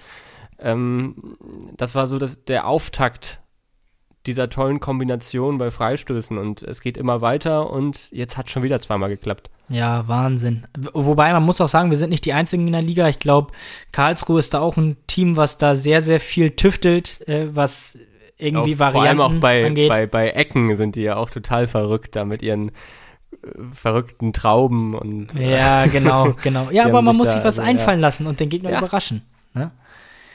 [0.58, 1.36] ähm,
[1.76, 3.40] das war so das, der Auftakt
[4.26, 8.80] dieser tollen Kombination bei Freistößen und es geht immer weiter und jetzt hat schon wieder
[8.80, 9.50] zweimal geklappt.
[9.68, 10.66] Ja, Wahnsinn.
[10.92, 13.08] Wobei man muss auch sagen, wir sind nicht die einzigen in der Liga.
[13.08, 13.52] Ich glaube,
[13.92, 17.98] Karlsruhe ist da auch ein Team, was da sehr, sehr viel tüftelt, äh, was
[18.38, 19.88] irgendwie auch, Varianten Vor allem auch bei, angeht.
[19.88, 22.72] bei, bei Ecken sind die ja auch total verrückt da mit ihren äh,
[23.72, 25.36] verrückten Trauben und.
[25.36, 26.70] Äh, ja, genau, genau.
[26.70, 28.06] Ja, aber man muss sich was also, einfallen ja.
[28.06, 28.78] lassen und den Gegner ja.
[28.78, 29.22] überraschen.
[29.54, 29.70] Ne?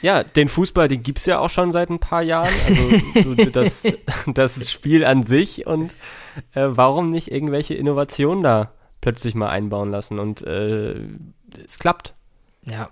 [0.02, 2.54] Ja, den Fußball, den gibt es ja auch schon seit ein paar Jahren.
[2.68, 3.88] Also so das,
[4.28, 5.96] das Spiel an sich und
[6.54, 10.96] äh, warum nicht irgendwelche Innovationen da plötzlich mal einbauen lassen und äh,
[11.66, 12.16] es klappt.
[12.66, 12.90] Ja,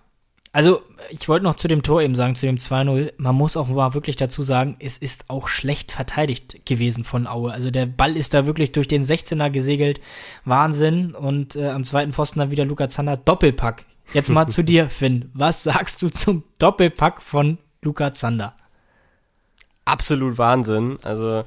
[0.54, 3.14] also, ich wollte noch zu dem Tor eben sagen, zu dem 2-0.
[3.18, 7.52] Man muss auch mal wirklich dazu sagen, es ist auch schlecht verteidigt gewesen von Aue.
[7.54, 10.02] Also, der Ball ist da wirklich durch den 16er gesegelt.
[10.44, 11.16] Wahnsinn.
[11.16, 13.16] Und äh, am zweiten Pfosten dann wieder Luca Zander.
[13.16, 13.86] Doppelpack.
[14.14, 15.32] Jetzt mal zu dir, Finn.
[15.34, 18.54] Was sagst du zum Doppelpack von Luca Zander?
[19.86, 21.00] Absolut Wahnsinn.
[21.02, 21.46] Also,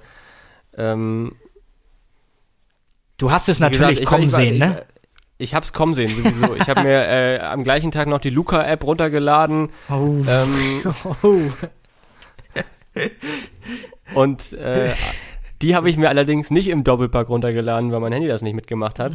[0.77, 1.33] ähm,
[3.17, 4.87] Du hast es natürlich gesagt, kommen ich, sehen, ich, ne?
[5.45, 6.55] Ich hab's kommen sehen, sowieso.
[6.57, 9.69] ich habe mir äh, am gleichen Tag noch die Luca-App runtergeladen.
[9.91, 10.25] Oh.
[10.27, 10.83] Ähm,
[11.23, 11.41] oh.
[14.15, 14.95] und äh,
[15.61, 18.99] die habe ich mir allerdings nicht im Doppelpack runtergeladen, weil mein Handy das nicht mitgemacht
[18.99, 19.13] hat.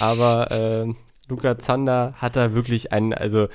[0.00, 0.86] Aber äh,
[1.28, 3.48] Luca Zander hat da wirklich einen, also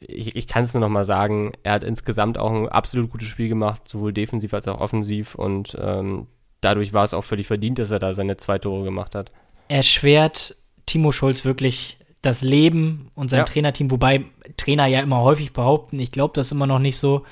[0.00, 3.28] ich, ich kann es nur noch mal sagen, er hat insgesamt auch ein absolut gutes
[3.28, 6.26] Spiel gemacht, sowohl defensiv als auch offensiv und ähm,
[6.62, 9.30] dadurch war es auch völlig verdient, dass er da seine zwei Tore gemacht hat.
[9.68, 10.56] Erschwert
[10.90, 13.44] Timo Schulz wirklich das Leben und sein ja.
[13.44, 14.24] Trainerteam, wobei
[14.56, 17.24] Trainer ja immer häufig behaupten, ich glaube das immer noch nicht so.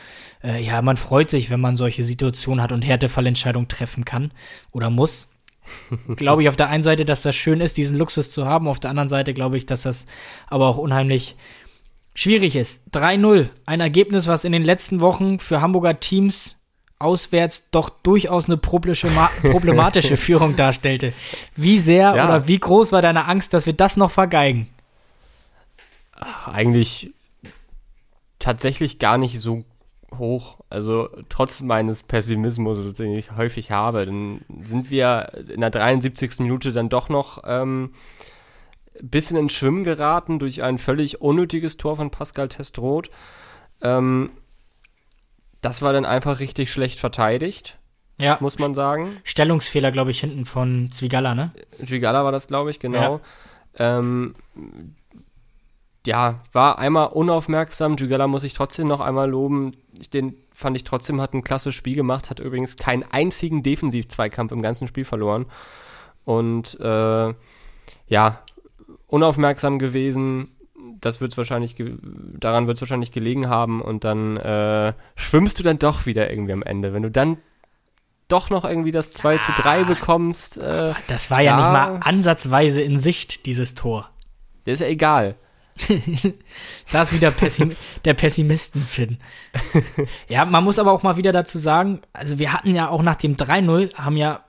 [0.42, 4.31] Äh, ja, man freut sich, wenn man solche Situationen hat und Härtefallentscheidungen treffen kann
[4.71, 5.29] oder muss.
[6.16, 8.81] glaube ich auf der einen Seite, dass das schön ist, diesen Luxus zu haben, auf
[8.81, 10.07] der anderen Seite glaube ich, dass das
[10.47, 11.35] aber auch unheimlich
[12.14, 12.88] schwierig ist.
[12.94, 16.58] 3-0, ein Ergebnis, was in den letzten Wochen für Hamburger Teams
[16.99, 21.13] auswärts doch durchaus eine problematische Führung darstellte.
[21.57, 22.25] Wie sehr ja.
[22.25, 24.69] oder wie groß war deine Angst, dass wir das noch vergeigen?
[26.13, 27.13] Ach, eigentlich
[28.39, 29.65] tatsächlich gar nicht so
[30.17, 30.59] hoch.
[30.71, 36.41] Also trotz meines Pessimismus, den ich häufig habe, dann sind wir in der 73.
[36.41, 37.93] Minute dann doch noch ähm,
[39.01, 43.11] ein bisschen ins Schwimmen geraten durch ein völlig unnötiges Tor von Pascal Testroth.
[43.83, 44.31] Ähm,
[45.61, 47.79] das war dann einfach richtig schlecht verteidigt.
[48.18, 48.38] Ja.
[48.40, 49.16] Muss man sagen.
[49.23, 51.53] Stellungsfehler, glaube ich, hinten von Zwigalla, ne?
[51.85, 53.21] Zwigalla war das, glaube ich, genau.
[53.79, 53.99] Ja.
[53.99, 54.35] Ähm,
[56.05, 57.97] ja, war einmal unaufmerksam.
[57.97, 59.77] Zwigalla muss ich trotzdem noch einmal loben.
[60.12, 64.62] Den fand ich trotzdem, hat ein klasse Spiel gemacht, hat übrigens keinen einzigen Defensiv-Zweikampf im
[64.62, 65.47] ganzen Spiel verloren.
[66.25, 67.35] Und äh,
[68.09, 68.42] ja,
[69.07, 70.57] unaufmerksam gewesen,
[71.01, 71.77] das wird wahrscheinlich,
[72.39, 76.53] daran wird es wahrscheinlich gelegen haben und dann äh, schwimmst du dann doch wieder irgendwie
[76.53, 76.93] am Ende.
[76.93, 77.39] Wenn du dann
[78.29, 80.59] doch noch irgendwie das 2 ah, zu 3 bekommst.
[80.59, 84.11] Äh, das war ja, ja, nicht mal ansatzweise in Sicht, dieses Tor.
[84.65, 85.37] Das ist ja egal.
[86.93, 89.19] da ist wieder Pessim der Pessimisten-Finn.
[90.29, 93.17] ja, man muss aber auch mal wieder dazu sagen, also wir hatten ja auch nach
[93.17, 94.45] dem 3-0, haben ja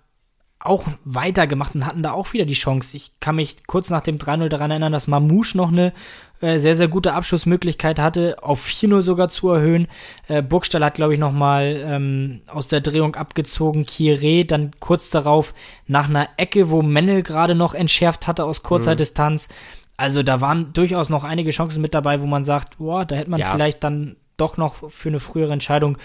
[0.59, 2.97] auch weitergemacht und hatten da auch wieder die Chance.
[2.97, 5.93] Ich kann mich kurz nach dem 3-0 daran erinnern, dass Mamouche noch eine
[6.41, 9.87] äh, sehr, sehr gute Abschlussmöglichkeit hatte, auf 4-0 sogar zu erhöhen.
[10.27, 13.85] Äh, Burgstall hat, glaube ich, nochmal ähm, aus der Drehung abgezogen.
[13.85, 15.53] Kire dann kurz darauf
[15.87, 18.97] nach einer Ecke, wo Mennel gerade noch entschärft hatte aus kurzer mhm.
[18.97, 19.49] Distanz.
[19.97, 23.29] Also da waren durchaus noch einige Chancen mit dabei, wo man sagt, boah, da hätte
[23.29, 23.51] man ja.
[23.51, 25.97] vielleicht dann doch noch für eine frühere Entscheidung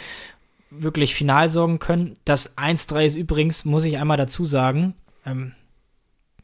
[0.69, 2.15] wirklich final sorgen können.
[2.25, 4.95] Das 1-3 ist übrigens, muss ich einmal dazu sagen,
[5.25, 5.53] ähm,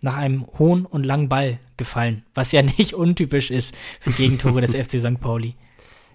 [0.02, 4.70] nach einem hohen und langen Ball gefallen, was ja nicht untypisch ist für Gegentore des
[4.74, 5.20] FC St.
[5.20, 5.56] Pauli.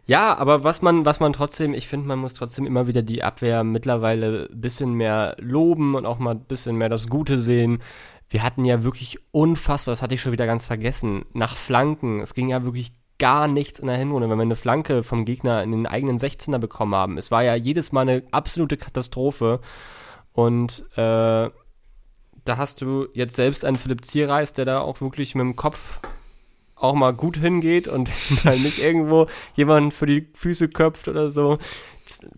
[0.08, 3.24] Ja, aber was man, was man trotzdem, ich finde, man muss trotzdem immer wieder die
[3.24, 7.82] Abwehr mittlerweile ein bisschen mehr loben und auch mal ein bisschen mehr das Gute sehen.
[8.30, 12.20] Wir hatten ja wirklich unfassbar, das hatte ich schon wieder ganz vergessen, nach Flanken.
[12.20, 15.64] Es ging ja wirklich gar nichts in der Hinrunde, wenn wir eine Flanke vom Gegner
[15.64, 17.18] in den eigenen 16er bekommen haben.
[17.18, 19.60] Es war ja jedes Mal eine absolute Katastrophe.
[20.34, 21.50] Und äh,
[22.46, 26.00] da hast du jetzt selbst einen Philipp Zierreis, der da auch wirklich mit dem Kopf
[26.76, 28.10] auch mal gut hingeht und
[28.44, 31.58] mal nicht irgendwo jemanden für die Füße köpft oder so.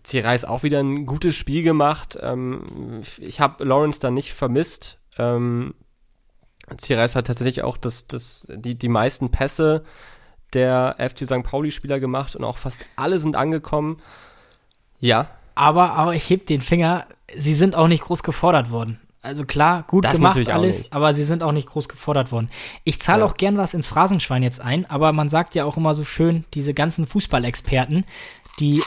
[0.02, 2.18] Zierreis auch wieder ein gutes Spiel gemacht.
[2.20, 4.98] Ähm, ich habe Lawrence da nicht vermisst.
[5.18, 5.74] Ähm,
[6.78, 9.84] Zierreis hat tatsächlich auch das, das, die, die meisten Pässe
[10.54, 11.42] der FC St.
[11.42, 14.00] Pauli-Spieler gemacht und auch fast alle sind angekommen.
[15.00, 15.28] Ja.
[15.54, 19.00] Aber, aber ich heb den Finger, sie sind auch nicht groß gefordert worden.
[19.20, 22.48] Also klar, gut das gemacht alles, aber sie sind auch nicht groß gefordert worden.
[22.84, 23.26] Ich zahle ja.
[23.26, 26.44] auch gern was ins Phrasenschwein jetzt ein, aber man sagt ja auch immer so schön,
[26.54, 28.04] diese ganzen Fußballexperten,
[28.60, 28.82] die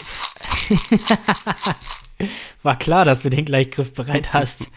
[2.63, 4.72] war klar, dass du den gleich griffbereit hast.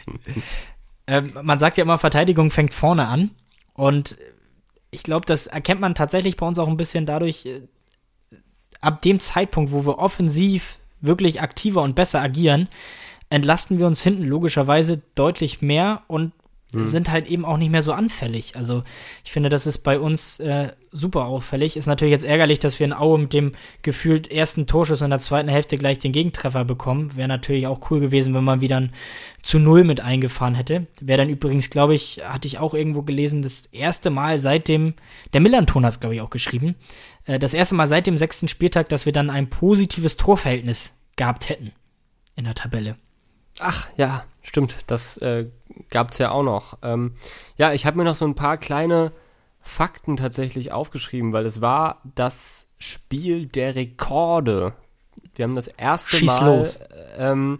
[1.06, 3.30] ähm, man sagt ja immer, Verteidigung fängt vorne an
[3.74, 4.16] und
[4.90, 7.62] ich glaube, das erkennt man tatsächlich bei uns auch ein bisschen dadurch, äh,
[8.80, 12.68] ab dem Zeitpunkt, wo wir offensiv wirklich aktiver und besser agieren,
[13.34, 16.30] entlasten wir uns hinten logischerweise deutlich mehr und
[16.70, 16.86] mhm.
[16.86, 18.54] sind halt eben auch nicht mehr so anfällig.
[18.54, 18.84] Also
[19.24, 21.76] ich finde, das ist bei uns äh, super auffällig.
[21.76, 23.50] Ist natürlich jetzt ärgerlich, dass wir in Aue mit dem
[23.82, 27.16] gefühlt ersten Torschuss in der zweiten Hälfte gleich den Gegentreffer bekommen.
[27.16, 28.92] Wäre natürlich auch cool gewesen, wenn man wieder ein
[29.42, 30.86] zu Null mit eingefahren hätte.
[31.00, 34.94] Wäre dann übrigens, glaube ich, hatte ich auch irgendwo gelesen, das erste Mal seit dem,
[35.32, 36.76] der Millanton hat es, glaube ich, auch geschrieben,
[37.24, 41.48] äh, das erste Mal seit dem sechsten Spieltag, dass wir dann ein positives Torverhältnis gehabt
[41.48, 41.72] hätten
[42.36, 42.96] in der Tabelle.
[43.60, 44.76] Ach ja, stimmt.
[44.86, 45.46] Das äh,
[45.90, 46.78] gab es ja auch noch.
[46.82, 47.16] Ähm,
[47.56, 49.12] ja, ich habe mir noch so ein paar kleine
[49.60, 54.74] Fakten tatsächlich aufgeschrieben, weil es war das Spiel der Rekorde.
[55.34, 56.68] Wir haben das erste Schieß Mal
[57.16, 57.58] ähm,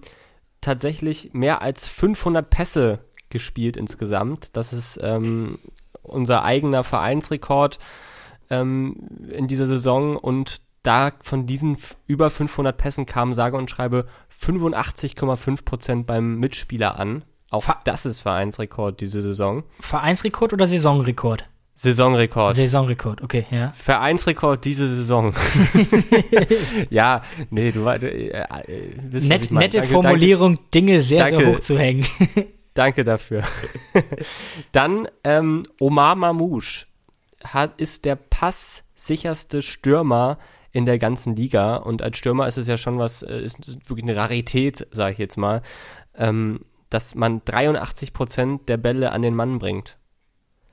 [0.60, 2.98] tatsächlich mehr als 500 Pässe
[3.30, 4.56] gespielt insgesamt.
[4.56, 5.58] Das ist ähm,
[6.02, 7.78] unser eigener Vereinsrekord
[8.50, 14.06] ähm, in dieser Saison und da von diesen über 500 Pässen kamen sage und schreibe
[14.40, 17.24] 85,5 Prozent beim Mitspieler an.
[17.50, 19.64] Auch Ver das ist Vereinsrekord diese Saison.
[19.80, 21.44] Vereinsrekord oder Saisonrekord?
[21.76, 22.54] Saisonrekord.
[22.54, 23.72] Saisonrekord, okay, ja.
[23.72, 25.34] Vereinsrekord diese Saison.
[26.90, 28.44] ja, nee, du, äh, äh,
[29.02, 32.06] wisst, Net, Nette danke, Formulierung, danke, Dinge sehr, danke, sehr hoch zu hängen.
[32.74, 33.42] danke dafür.
[34.70, 36.86] Dann ähm, Omar Mamouche
[37.42, 40.38] hat, ist der passsicherste Stürmer
[40.74, 41.76] in der ganzen Liga.
[41.76, 45.18] Und als Stürmer ist es ja schon was, äh, ist wirklich eine Rarität, sage ich
[45.18, 45.62] jetzt mal,
[46.16, 49.96] ähm, dass man 83 Prozent der Bälle an den Mann bringt.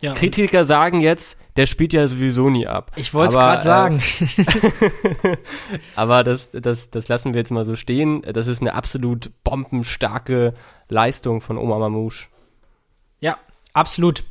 [0.01, 2.91] Ja, Kritiker sagen jetzt, der spielt ja sowieso nie ab.
[2.95, 4.01] Ich wollte es gerade sagen.
[5.23, 5.37] Äh,
[5.95, 8.23] aber das, das, das lassen wir jetzt mal so stehen.
[8.23, 10.55] Das ist eine absolut bombenstarke
[10.89, 12.29] Leistung von Omar Mamouche.
[13.19, 13.37] Ja,
[13.73, 14.23] absolut.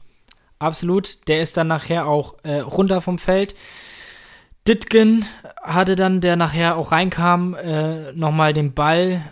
[0.58, 1.28] Absolut.
[1.28, 3.54] Der ist dann nachher auch äh, runter vom Feld.
[4.66, 5.24] Ditgen
[5.62, 9.22] hatte dann, der nachher auch reinkam, äh, nochmal den Ball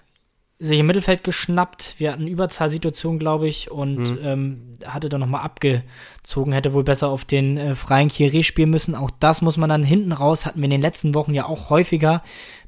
[0.61, 1.95] sich im Mittelfeld geschnappt.
[1.99, 4.19] Wir hatten Überzahlsituation, glaube ich, und mhm.
[4.23, 8.97] ähm, hatte dann nochmal abgezogen, hätte wohl besser auf den äh, freien Kieré spielen müssen.
[8.97, 11.71] Auch das muss man dann hinten raus, hatten wir in den letzten Wochen ja auch
[11.71, 12.23] häufiger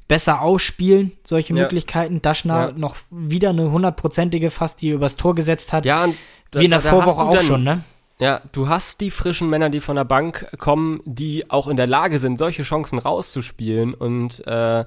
[0.07, 1.61] besser ausspielen, solche ja.
[1.61, 2.21] Möglichkeiten.
[2.21, 2.71] Daschner ja.
[2.73, 5.85] noch wieder eine hundertprozentige fast, die übers Tor gesetzt hat.
[5.85, 6.07] Ja,
[6.51, 7.83] da, Wie in der Vorwoche auch schon, ne?
[8.21, 11.87] Ja, du hast die frischen Männer, die von der Bank kommen, die auch in der
[11.87, 13.95] Lage sind, solche Chancen rauszuspielen.
[13.95, 14.85] Und äh,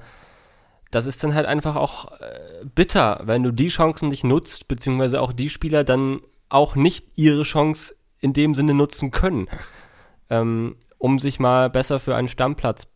[0.93, 5.21] das ist dann halt einfach auch äh, bitter, wenn du die Chancen nicht nutzt, beziehungsweise
[5.21, 9.49] auch die Spieler dann auch nicht ihre Chance in dem Sinne nutzen können,
[10.31, 12.87] ähm, um sich mal besser für einen Stammplatz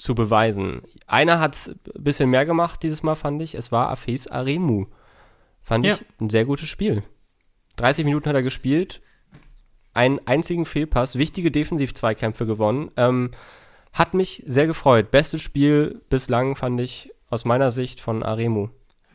[0.00, 0.82] zu beweisen.
[1.06, 3.54] Einer hat es ein bisschen mehr gemacht dieses Mal, fand ich.
[3.54, 4.86] Es war Afes Aremu.
[5.62, 5.94] Fand ja.
[5.94, 7.04] ich ein sehr gutes Spiel.
[7.76, 9.00] 30 Minuten hat er gespielt,
[9.96, 12.90] einen einzigen Fehlpass, wichtige Defensiv-Zweikämpfe gewonnen.
[12.96, 13.30] Ähm,
[13.92, 15.10] hat mich sehr gefreut.
[15.10, 18.68] Bestes Spiel bislang fand ich aus meiner Sicht von Aremu.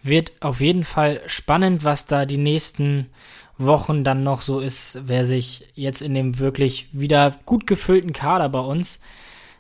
[0.04, 3.12] Wird auf jeden Fall spannend, was da die nächsten
[3.58, 8.50] Wochen dann noch so ist, wer sich jetzt in dem wirklich wieder gut gefüllten Kader
[8.50, 9.00] bei uns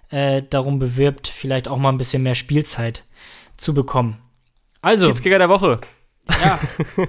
[0.09, 3.05] äh, darum bewirbt, vielleicht auch mal ein bisschen mehr Spielzeit
[3.57, 4.17] zu bekommen.
[4.81, 5.07] Also.
[5.07, 5.79] Kiezkicker der Woche.
[6.27, 6.59] Ja.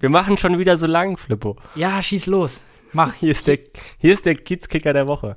[0.00, 1.56] Wir machen schon wieder so lang, Flippo.
[1.76, 2.62] Ja, schieß los.
[2.92, 3.14] Mach.
[3.14, 3.58] Hier ist der,
[3.98, 5.36] hier ist der Kiezkicker der Woche.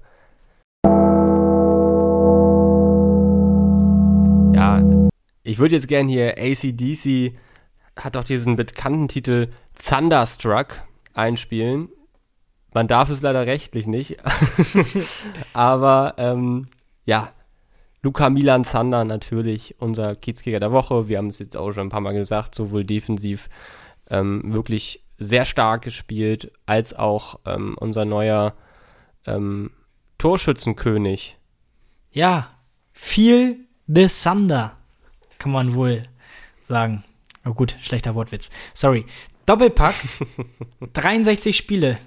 [4.56, 4.84] Ja,
[5.44, 7.34] ich würde jetzt gern hier ACDC
[7.98, 10.84] hat auch diesen bekannten Titel Thunderstruck
[11.14, 11.90] einspielen.
[12.74, 14.18] Man darf es leider rechtlich nicht.
[15.54, 16.68] Aber ähm,
[17.06, 17.34] ja,
[18.02, 21.10] Luca Milan Zander natürlich unser Kiezkicker der Woche.
[21.10, 23.50] Wir haben es jetzt auch schon ein paar Mal gesagt, sowohl defensiv
[24.10, 28.54] ähm, wirklich sehr stark gespielt, als auch ähm, unser neuer
[29.26, 29.72] ähm,
[30.18, 31.38] Torschützenkönig.
[32.12, 32.50] ja,
[32.94, 34.78] viel the Thunder,
[35.38, 36.04] kann man wohl
[36.64, 37.04] sagen.
[37.46, 38.50] Oh gut, schlechter Wortwitz.
[38.74, 39.06] Sorry.
[39.46, 39.96] Doppelpack,
[40.94, 41.98] 63 Spiele.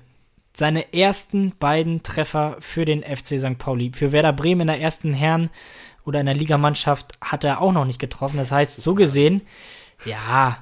[0.57, 3.59] Seine ersten beiden Treffer für den FC St.
[3.59, 3.91] Pauli.
[3.93, 5.51] Für Werder Bremen in der ersten Herren
[6.05, 8.37] oder in der Ligamannschaft hat er auch noch nicht getroffen.
[8.37, 9.43] Das heißt, so gesehen,
[10.05, 10.59] ja.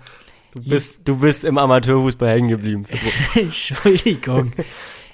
[0.52, 2.84] Du bist, du bist im Amateurfußball hängen geblieben.
[3.34, 4.52] Entschuldigung.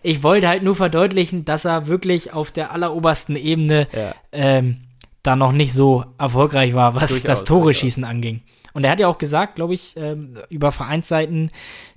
[0.02, 4.14] Ich wollte halt nur verdeutlichen, dass er wirklich auf der allerobersten Ebene ja.
[4.32, 4.78] ähm,
[5.22, 8.42] da noch nicht so erfolgreich war, was Durchaus, das Tore-Schießen anging.
[8.72, 11.50] Und er hat ja auch gesagt, glaube ich, ähm, über Vereinsseiten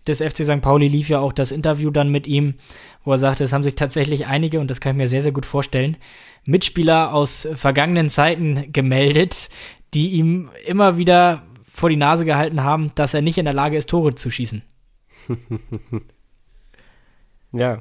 [0.08, 0.62] des FC St.
[0.62, 2.56] Pauli lief ja auch das Interview dann mit ihm,
[3.04, 5.32] wo er sagte, es haben sich tatsächlich einige, und das kann ich mir sehr, sehr
[5.32, 5.98] gut vorstellen,
[6.44, 9.50] Mitspieler aus vergangenen Zeiten gemeldet,
[9.94, 13.78] die ihm immer wieder vor die Nase gehalten haben, dass er nicht in der Lage
[13.78, 14.62] ist, Tore zu schießen.
[17.52, 17.80] ja.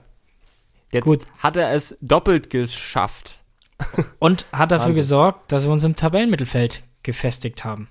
[0.92, 1.26] Jetzt Gut.
[1.38, 3.38] hat er es doppelt geschafft.
[4.18, 4.94] Und hat dafür Wahnsinn.
[4.94, 7.88] gesorgt, dass wir uns im Tabellenmittelfeld gefestigt haben.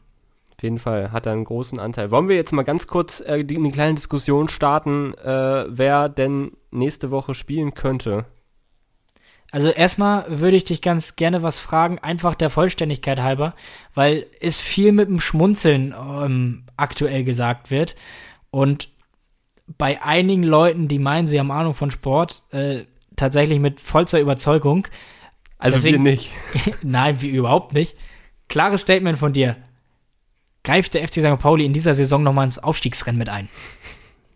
[0.55, 2.11] Auf jeden Fall hat er einen großen Anteil.
[2.11, 6.51] Wollen wir jetzt mal ganz kurz äh, die, eine kleine Diskussion starten, äh, wer denn
[6.69, 8.25] nächste Woche spielen könnte?
[9.51, 13.55] Also erstmal würde ich dich ganz gerne was fragen, einfach der Vollständigkeit halber,
[13.95, 17.95] weil es viel mit dem Schmunzeln ähm, aktuell gesagt wird.
[18.51, 18.89] Und
[19.77, 22.83] bei einigen Leuten, die meinen, sie haben Ahnung von Sport, äh,
[23.15, 24.87] tatsächlich mit vollster Überzeugung.
[25.57, 26.31] Also Deswegen, wir nicht.
[26.83, 27.97] nein, wir überhaupt nicht.
[28.47, 29.55] Klares Statement von dir
[30.63, 31.39] greift der FC St.
[31.39, 33.49] Pauli in dieser Saison nochmal ins Aufstiegsrennen mit ein?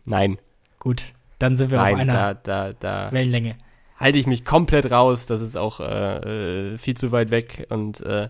[0.06, 0.38] Nein.
[0.80, 3.56] Gut, dann sind wir Nein, auf einer da, da, da Wellenlänge.
[4.04, 8.28] Halte ich mich komplett raus, das ist auch äh, viel zu weit weg und äh,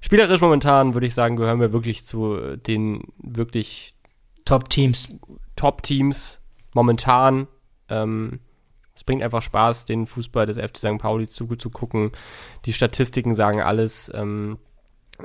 [0.00, 3.94] spielerisch momentan würde ich sagen, gehören wir wirklich zu den wirklich
[4.46, 5.10] Top-Teams.
[5.54, 6.40] Top-Teams
[6.72, 7.46] momentan.
[7.90, 8.40] Ähm,
[8.94, 10.98] es bringt einfach Spaß, den Fußball des FC St.
[10.98, 12.12] Pauli zu, zu gucken.
[12.64, 14.10] Die Statistiken sagen alles.
[14.14, 14.56] Ähm,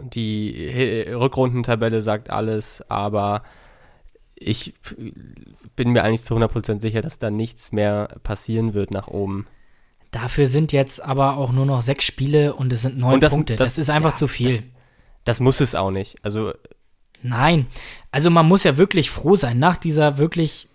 [0.01, 3.41] die Rückrundentabelle sagt alles, aber
[4.35, 4.73] ich
[5.77, 9.47] bin mir eigentlich zu 100% sicher, dass da nichts mehr passieren wird nach oben.
[10.11, 13.55] Dafür sind jetzt aber auch nur noch sechs Spiele und es sind neun das, Punkte.
[13.55, 14.51] Das, das, ist einfach ja, zu viel.
[14.51, 14.63] Das,
[15.25, 16.15] das, muss es auch nicht.
[16.23, 16.53] Also.
[17.23, 17.67] Nein.
[18.11, 20.67] Also man muss ja wirklich froh sein, nach dieser wirklich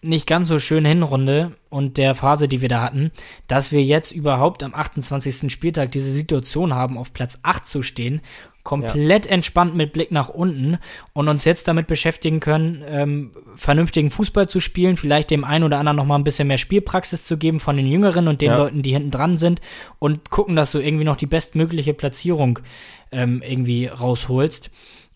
[0.00, 3.10] nicht ganz so schönen Hinrunde und der Phase, die wir da hatten,
[3.48, 5.50] dass wir jetzt überhaupt am 28.
[5.52, 8.20] Spieltag diese Situation haben, auf Platz 8 zu stehen
[8.62, 9.32] komplett ja.
[9.32, 10.78] entspannt mit Blick nach unten
[11.14, 15.78] und uns jetzt damit beschäftigen können, ähm, vernünftigen Fußball zu spielen, vielleicht dem einen oder
[15.78, 18.58] anderen noch mal ein bisschen mehr Spielpraxis zu geben von den Jüngeren und den ja.
[18.58, 19.60] Leuten, die hinten dran sind
[19.98, 22.58] und gucken, dass du irgendwie noch die bestmögliche Platzierung
[23.10, 24.70] ähm, irgendwie rausholst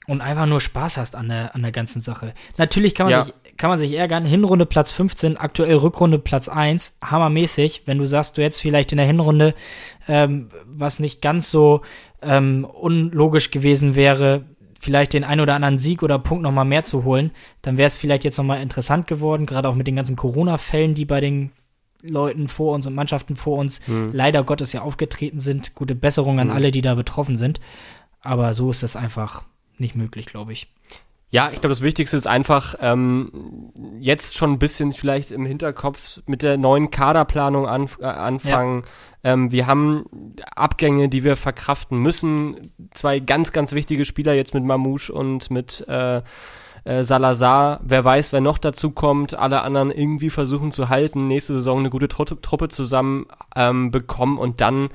[0.07, 2.35] und einfach nur Spaß hast an der, an der ganzen Sache.
[2.57, 3.25] Natürlich kann man ja.
[3.25, 4.25] sich kann man sich ärgern.
[4.25, 7.83] Hinrunde Platz 15, aktuell Rückrunde Platz 1, hammermäßig.
[7.87, 9.55] Wenn du sagst, du jetzt vielleicht in der Hinrunde,
[10.09, 11.83] ähm, was nicht ganz so
[12.23, 14.45] ähm, unlogisch gewesen wäre,
[14.81, 17.31] vielleicht den ein oder anderen Sieg oder Punkt nochmal mehr zu holen,
[17.63, 21.05] dann wäre es vielleicht jetzt nochmal interessant geworden, gerade auch mit den ganzen Corona-Fällen, die
[21.05, 21.53] bei den
[22.03, 24.11] Leuten vor uns und Mannschaften vor uns mhm.
[24.13, 25.75] leider Gottes ja aufgetreten sind.
[25.77, 26.53] Gute Besserung an mhm.
[26.53, 27.61] alle, die da betroffen sind.
[28.23, 29.45] Aber so ist das einfach
[29.79, 30.69] nicht möglich, glaube ich.
[31.33, 36.21] Ja, ich glaube, das Wichtigste ist einfach ähm, jetzt schon ein bisschen vielleicht im Hinterkopf
[36.27, 38.83] mit der neuen Kaderplanung an, äh, anfangen.
[39.25, 39.33] Ja.
[39.33, 40.05] Ähm, wir haben
[40.55, 42.75] Abgänge, die wir verkraften müssen.
[42.91, 46.21] Zwei ganz, ganz wichtige Spieler jetzt mit Mamouche und mit äh,
[46.85, 47.81] äh, Salazar.
[47.83, 49.33] Wer weiß, wer noch dazu kommt.
[49.33, 51.29] Alle anderen irgendwie versuchen zu halten.
[51.29, 53.25] Nächste Saison eine gute Tru Truppe zusammen
[53.57, 54.91] ähm, bekommen und dann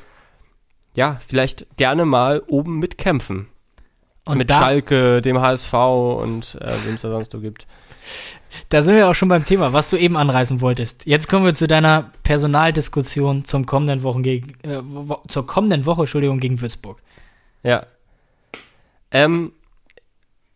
[0.93, 3.47] ja vielleicht gerne mal oben mitkämpfen.
[4.28, 7.68] Und mit Schalke, dem HSV und äh, wem es da sonst so gibt.
[8.70, 11.06] Da sind wir auch schon beim Thema, was du eben anreißen wolltest.
[11.06, 16.02] Jetzt kommen wir zu deiner Personaldiskussion zum kommenden Wochen gegen, äh, wo, zur kommenden Woche,
[16.02, 17.02] Entschuldigung, gegen Würzburg.
[17.63, 17.86] Ja.
[19.12, 19.52] Ähm,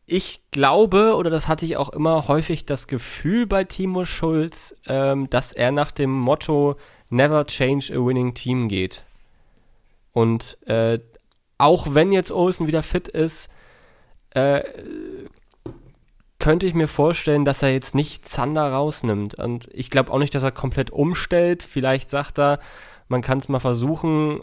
[0.05, 5.29] ich glaube, oder das hatte ich auch immer häufig das Gefühl bei Timo Schulz, ähm,
[5.29, 6.75] dass er nach dem Motto
[7.09, 9.03] Never change a winning team geht.
[10.13, 10.99] Und äh,
[11.57, 13.49] auch wenn jetzt Olsen wieder fit ist,
[14.31, 14.61] äh,
[16.39, 19.35] könnte ich mir vorstellen, dass er jetzt nicht Zander rausnimmt.
[19.35, 21.63] Und ich glaube auch nicht, dass er komplett umstellt.
[21.63, 22.59] Vielleicht sagt er,
[23.07, 24.41] man kann es mal versuchen.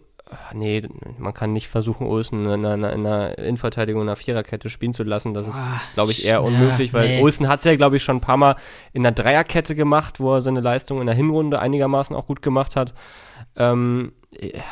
[0.54, 0.82] Nee,
[1.16, 5.02] man kann nicht versuchen, Olsen in einer, in einer Innenverteidigung in einer Viererkette spielen zu
[5.02, 5.32] lassen.
[5.32, 5.58] Das ist,
[5.94, 7.22] glaube ich, eher unmöglich, weil nee.
[7.22, 8.56] Olsen hat es ja, glaube ich, schon ein paar Mal
[8.92, 12.76] in einer Dreierkette gemacht, wo er seine Leistung in der Hinrunde einigermaßen auch gut gemacht
[12.76, 12.92] hat.
[13.56, 14.62] Ähm, ja,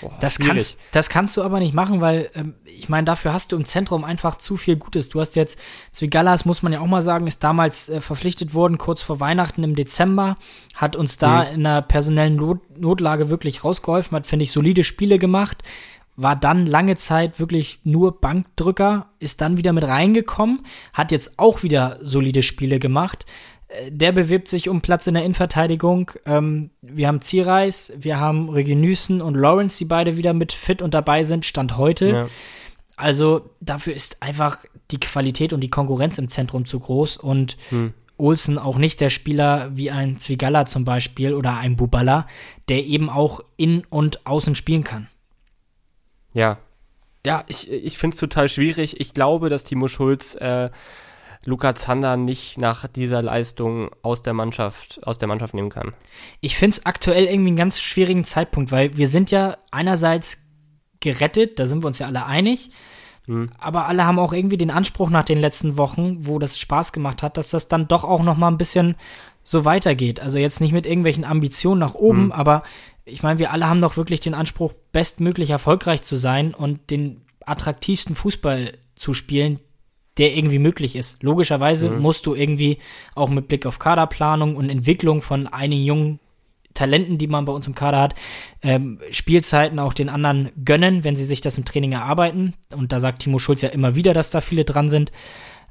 [0.00, 3.52] Boah, das, kannst, das kannst du aber nicht machen, weil ähm, ich meine, dafür hast
[3.52, 5.08] du im Zentrum einfach zu viel Gutes.
[5.08, 5.58] Du hast jetzt,
[5.92, 9.62] Zwigallas muss man ja auch mal sagen, ist damals äh, verpflichtet worden, kurz vor Weihnachten
[9.62, 10.36] im Dezember,
[10.74, 11.54] hat uns da mhm.
[11.54, 15.62] in einer personellen Not Notlage wirklich rausgeholfen, hat, finde ich, solide Spiele gemacht.
[16.16, 20.60] war dann lange Zeit wirklich nur Bankdrücker, ist dann wieder mit reingekommen,
[20.92, 23.26] hat jetzt auch wieder solide Spiele gemacht.
[23.88, 26.10] Der bewirbt sich um Platz in der Innenverteidigung.
[26.26, 30.94] Ähm, wir haben Zierreis, wir haben Regenüssen und Lawrence, die beide wieder mit fit und
[30.94, 32.08] dabei sind, Stand heute.
[32.08, 32.28] Ja.
[32.96, 34.58] Also dafür ist einfach
[34.90, 37.92] die Qualität und die Konkurrenz im Zentrum zu groß und hm.
[38.16, 42.28] Olsen auch nicht der Spieler wie ein Zwigalla zum Beispiel oder ein Bubala,
[42.68, 45.08] der eben auch in und außen spielen kann.
[46.32, 46.58] Ja.
[47.26, 49.00] Ja, ich, ich finde es total schwierig.
[49.00, 50.70] Ich glaube, dass Timo Schulz äh,
[51.46, 55.92] Luca Zander nicht nach dieser Leistung aus der Mannschaft, aus der Mannschaft nehmen kann.
[56.40, 60.48] Ich finde es aktuell irgendwie einen ganz schwierigen Zeitpunkt, weil wir sind ja einerseits
[61.00, 62.70] gerettet, da sind wir uns ja alle einig.
[63.26, 63.50] Hm.
[63.58, 67.22] Aber alle haben auch irgendwie den Anspruch nach den letzten Wochen, wo das Spaß gemacht
[67.22, 68.96] hat, dass das dann doch auch noch mal ein bisschen
[69.42, 70.20] so weitergeht.
[70.20, 72.32] Also jetzt nicht mit irgendwelchen Ambitionen nach oben, hm.
[72.32, 72.62] aber
[73.04, 77.22] ich meine, wir alle haben doch wirklich den Anspruch, bestmöglich erfolgreich zu sein und den
[77.44, 79.60] attraktivsten Fußball zu spielen,
[80.18, 81.22] der irgendwie möglich ist.
[81.22, 82.00] Logischerweise mhm.
[82.00, 82.78] musst du irgendwie
[83.14, 86.20] auch mit Blick auf Kaderplanung und Entwicklung von einigen jungen
[86.74, 88.14] Talenten, die man bei uns im Kader hat,
[88.62, 92.54] ähm, Spielzeiten auch den anderen gönnen, wenn sie sich das im Training erarbeiten.
[92.70, 95.12] Und da sagt Timo Schulz ja immer wieder, dass da viele dran sind.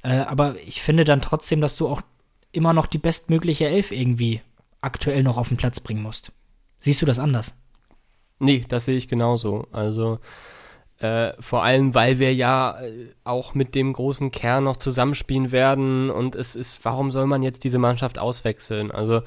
[0.01, 2.01] Äh, aber ich finde dann trotzdem, dass du auch
[2.51, 4.41] immer noch die bestmögliche Elf irgendwie
[4.81, 6.31] aktuell noch auf den Platz bringen musst.
[6.79, 7.55] Siehst du das anders?
[8.39, 9.67] Nee, das sehe ich genauso.
[9.71, 10.19] Also
[11.04, 16.10] äh, vor allem, weil wir ja äh, auch mit dem großen Kern noch zusammenspielen werden
[16.10, 18.89] und es ist, warum soll man jetzt diese Mannschaft auswechseln?
[18.89, 19.22] Also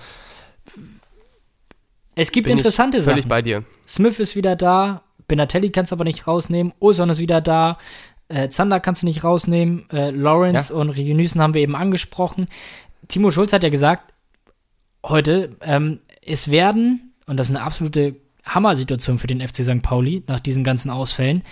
[2.15, 3.13] es gibt interessante Sachen.
[3.13, 3.63] Völlig bei dir.
[3.87, 7.77] Smith ist wieder da, Benatelli kannst du aber nicht rausnehmen, Olson ist wieder da,
[8.29, 10.81] äh, Zander kannst du nicht rausnehmen, äh, Lawrence ja.
[10.81, 12.49] und Regenüsen haben wir eben angesprochen.
[13.09, 14.15] Timo Schulz hat ja gesagt,
[15.05, 18.17] heute, ähm, es werden, und das ist eine absolute
[18.47, 19.83] Hammer-Situation für den FC St.
[19.83, 21.43] Pauli nach diesen ganzen Ausfällen,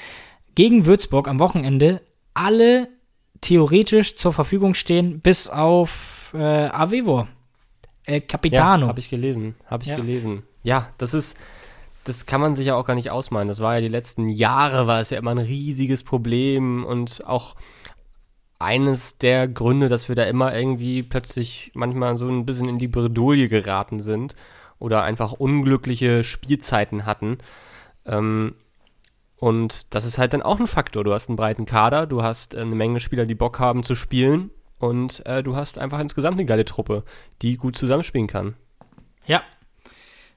[0.55, 2.01] gegen Würzburg am Wochenende
[2.32, 2.88] alle
[3.40, 7.26] theoretisch zur Verfügung stehen, bis auf äh, Avevo.
[8.05, 8.82] El Capitano.
[8.82, 9.97] Ja, habe ich gelesen, habe ich ja.
[9.97, 11.36] gelesen ja, das ist,
[12.03, 13.47] das kann man sich ja auch gar nicht ausmalen.
[13.47, 17.55] Das war ja die letzten Jahre, war es ja immer ein riesiges Problem und auch
[18.59, 22.88] eines der Gründe, dass wir da immer irgendwie plötzlich manchmal so ein bisschen in die
[22.88, 24.34] Bredouille geraten sind
[24.79, 27.39] oder einfach unglückliche Spielzeiten hatten.
[28.07, 28.55] Ähm,
[29.37, 31.05] und das ist halt dann auch ein Faktor.
[31.05, 34.51] Du hast einen breiten Kader, du hast eine Menge Spieler, die Bock haben zu spielen
[34.79, 37.05] und äh, du hast einfach insgesamt eine geile Truppe,
[37.43, 38.55] die gut zusammenspielen kann.
[39.27, 39.43] Ja,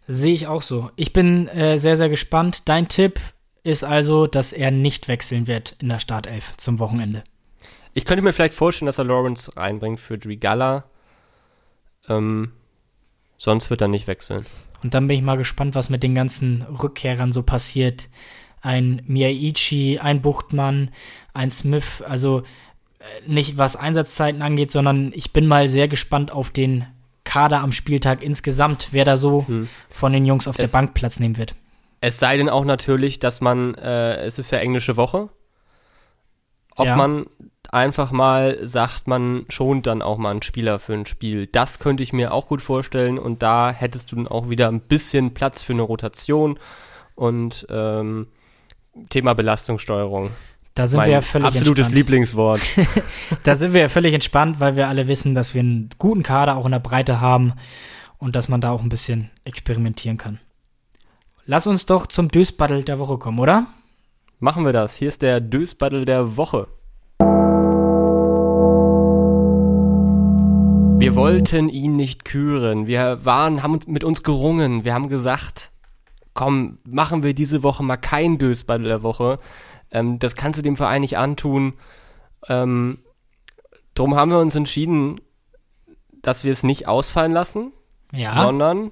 [0.07, 0.89] Sehe ich auch so.
[0.95, 2.69] Ich bin äh, sehr, sehr gespannt.
[2.69, 3.19] Dein Tipp
[3.63, 7.25] ist also, dass er nicht wechseln wird in der Startelf zum Wochenende.
[7.93, 10.85] Ich könnte mir vielleicht vorstellen, dass er Lawrence reinbringt für Drigala.
[12.07, 12.53] Ähm,
[13.37, 14.45] sonst wird er nicht wechseln.
[14.83, 18.09] Und dann bin ich mal gespannt, was mit den ganzen Rückkehrern so passiert.
[18.61, 20.91] Ein Miyaichi, ein Buchtmann,
[21.33, 22.43] ein Smith, also
[22.99, 26.85] äh, nicht was Einsatzzeiten angeht, sondern ich bin mal sehr gespannt auf den
[27.23, 29.67] Kader am Spieltag insgesamt, wer da so hm.
[29.89, 31.55] von den Jungs auf es, der Bank Platz nehmen wird.
[31.99, 35.29] Es sei denn auch natürlich, dass man, äh, es ist ja englische Woche,
[36.77, 36.95] ob ja.
[36.95, 37.25] man
[37.71, 41.47] einfach mal sagt, man schont dann auch mal einen Spieler für ein Spiel.
[41.47, 44.81] Das könnte ich mir auch gut vorstellen und da hättest du dann auch wieder ein
[44.81, 46.57] bisschen Platz für eine Rotation
[47.15, 48.27] und ähm,
[49.09, 50.31] Thema Belastungssteuerung.
[50.75, 51.95] Da sind mein wir ja völlig absolutes entspannt.
[51.95, 52.61] Lieblingswort.
[53.43, 56.55] da sind wir ja völlig entspannt, weil wir alle wissen, dass wir einen guten Kader
[56.55, 57.53] auch in der Breite haben
[58.19, 60.39] und dass man da auch ein bisschen experimentieren kann.
[61.45, 63.67] Lass uns doch zum Dösbattle der Woche kommen, oder?
[64.39, 64.97] Machen wir das.
[64.97, 66.67] Hier ist der Dösbattle der Woche.
[70.99, 72.85] Wir wollten ihn nicht küren.
[72.85, 74.85] Wir waren, haben mit uns gerungen.
[74.85, 75.71] Wir haben gesagt,
[76.35, 79.39] komm, machen wir diese Woche mal kein Dösbattle der Woche.
[79.89, 81.73] Ähm, das kannst du dem Verein nicht antun.
[82.47, 82.99] Ähm,
[83.95, 85.19] drum haben wir uns entschieden,
[86.21, 87.73] dass wir es nicht ausfallen lassen,
[88.11, 88.35] ja.
[88.35, 88.91] sondern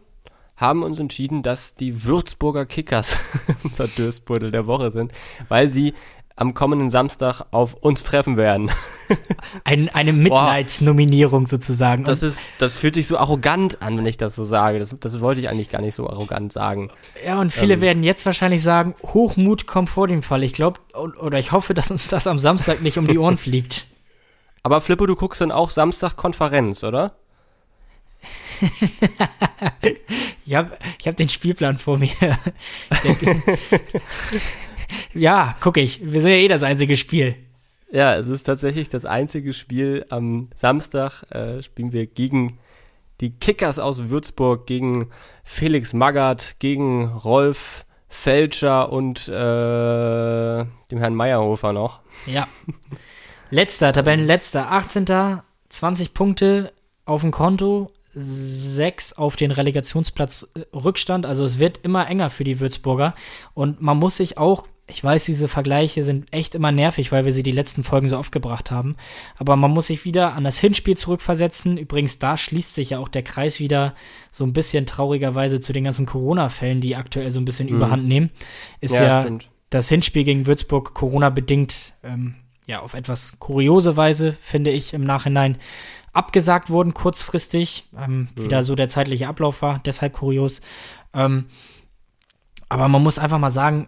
[0.58, 3.18] haben uns entschieden, dass die Würzburger Kickers
[3.64, 5.12] unser Dürstbeutel der Woche sind,
[5.50, 5.94] weil sie
[6.38, 8.70] am kommenden Samstag auf uns treffen werden.
[9.64, 12.04] Ein, eine Mitleidsnominierung sozusagen.
[12.04, 14.80] Das ist, das fühlt sich so arrogant an, wenn ich das so sage.
[14.80, 16.90] Das, das wollte ich eigentlich gar nicht so arrogant sagen.
[17.26, 20.44] Ja, und viele ähm, werden jetzt wahrscheinlich sagen, Hochmut kommt vor dem Fall.
[20.44, 23.88] Ich glaube, oder ich hoffe, dass uns das am Samstag nicht um die Ohren fliegt.
[24.64, 27.14] Aber Flippo, du guckst dann auch Samstag Konferenz, oder?
[30.46, 32.10] Ich habe ich hab den Spielplan vor mir.
[35.14, 36.00] ja, gucke ich.
[36.02, 37.36] Wir sind ja eh das einzige Spiel.
[37.92, 40.06] Ja, es ist tatsächlich das einzige Spiel.
[40.10, 42.60] Am Samstag äh, spielen wir gegen
[43.22, 45.10] die Kickers aus Würzburg, gegen
[45.44, 52.00] Felix Magath, gegen Rolf Fälscher und äh, dem Herrn Meyerhofer noch.
[52.26, 52.48] Ja.
[53.50, 55.42] Letzter, Tabellenletzter, 18.
[55.70, 56.72] 20 Punkte
[57.06, 61.26] auf dem Konto, 6 auf den Relegationsplatz äh, Rückstand.
[61.26, 63.16] Also es wird immer enger für die Würzburger.
[63.54, 67.32] Und man muss sich auch ich weiß, diese Vergleiche sind echt immer nervig, weil wir
[67.32, 68.96] sie die letzten Folgen so oft gebracht haben.
[69.38, 71.78] Aber man muss sich wieder an das Hinspiel zurückversetzen.
[71.78, 73.96] Übrigens, da schließt sich ja auch der Kreis wieder
[74.32, 77.76] so ein bisschen traurigerweise zu den ganzen Corona-Fällen, die aktuell so ein bisschen mhm.
[77.76, 78.30] überhand nehmen.
[78.80, 79.38] Ist ja, ja
[79.72, 82.36] das Hinspiel gegen Würzburg Corona-bedingt, ähm,
[82.68, 85.58] ja, auf etwas kuriose Weise, finde ich, im Nachhinein
[86.16, 87.88] abgesagt worden, kurzfristig.
[87.98, 88.44] Ähm, mhm.
[88.44, 90.62] Wieder so der zeitliche Ablauf war, deshalb kurios.
[91.14, 91.46] Ähm,
[92.70, 93.88] aber man muss einfach mal sagen,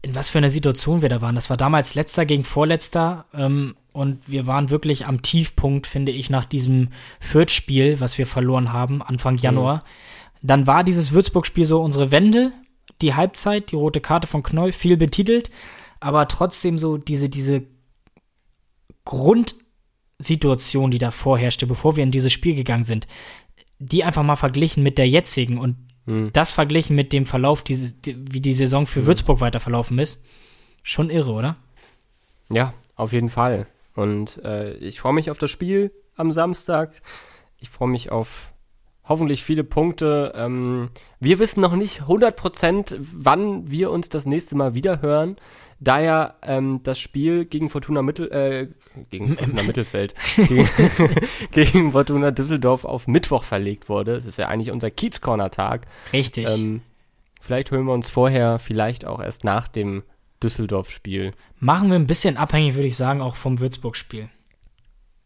[0.00, 1.34] in was für einer Situation wir da waren.
[1.34, 6.30] Das war damals letzter gegen vorletzter ähm, und wir waren wirklich am Tiefpunkt, finde ich,
[6.30, 6.88] nach diesem
[7.20, 9.40] Fürth-Spiel, was wir verloren haben, Anfang mhm.
[9.40, 9.76] Januar.
[9.76, 10.46] Mhm.
[10.46, 12.52] Dann war dieses Würzburg-Spiel so unsere Wende,
[13.00, 15.50] die Halbzeit, die rote Karte von Knoll, viel betitelt,
[16.00, 17.62] aber trotzdem so diese, diese
[20.22, 23.08] Grundsituation, die da vorherrschte, bevor wir in dieses Spiel gegangen sind,
[23.80, 26.32] die einfach mal verglichen mit der jetzigen und hm.
[26.32, 29.06] Das verglichen mit dem Verlauf, diese, wie die Saison für hm.
[29.06, 30.20] Würzburg weiter verlaufen ist,
[30.82, 31.56] schon irre, oder?
[32.50, 33.68] Ja, auf jeden Fall.
[33.94, 37.00] Und äh, ich freue mich auf das Spiel am Samstag.
[37.60, 38.52] Ich freue mich auf
[39.04, 40.32] hoffentlich viele Punkte.
[40.34, 45.36] Ähm, wir wissen noch nicht 100%, wann wir uns das nächste Mal wieder hören
[45.82, 48.68] da ja ähm, das Spiel gegen Fortuna Mittel, äh,
[49.10, 50.68] gegen Fortuna Mittelfeld, gegen,
[51.50, 54.14] gegen, Fortuna Düsseldorf auf Mittwoch verlegt wurde.
[54.14, 55.86] Es ist ja eigentlich unser Kiez-Corner-Tag.
[56.12, 56.48] Richtig.
[56.48, 56.82] Ähm,
[57.40, 60.04] vielleicht holen wir uns vorher, vielleicht auch erst nach dem
[60.42, 61.32] Düsseldorf-Spiel.
[61.58, 64.28] Machen wir ein bisschen abhängig, würde ich sagen, auch vom Würzburg-Spiel.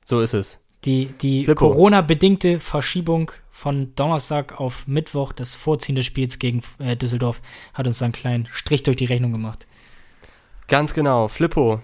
[0.04, 0.60] So ist es.
[0.84, 7.42] Die, die Corona-bedingte Verschiebung von Donnerstag auf Mittwoch, das Vorziehen des Spiels gegen äh, Düsseldorf,
[7.74, 9.66] hat uns einen kleinen Strich durch die Rechnung gemacht.
[10.68, 11.28] Ganz genau.
[11.28, 11.80] Flippo,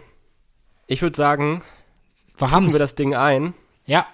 [0.87, 1.63] ich würde sagen,
[2.37, 3.55] wir wir das Ding ein.
[3.87, 4.07] Ja.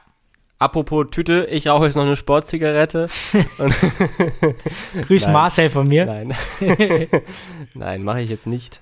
[0.58, 3.06] Apropos Tüte, ich rauche jetzt noch eine Sportzigarette.
[5.02, 5.32] Grüß Nein.
[5.32, 6.04] Marcel von mir.
[6.04, 6.34] Nein.
[7.74, 8.80] Nein, mache ich jetzt nicht.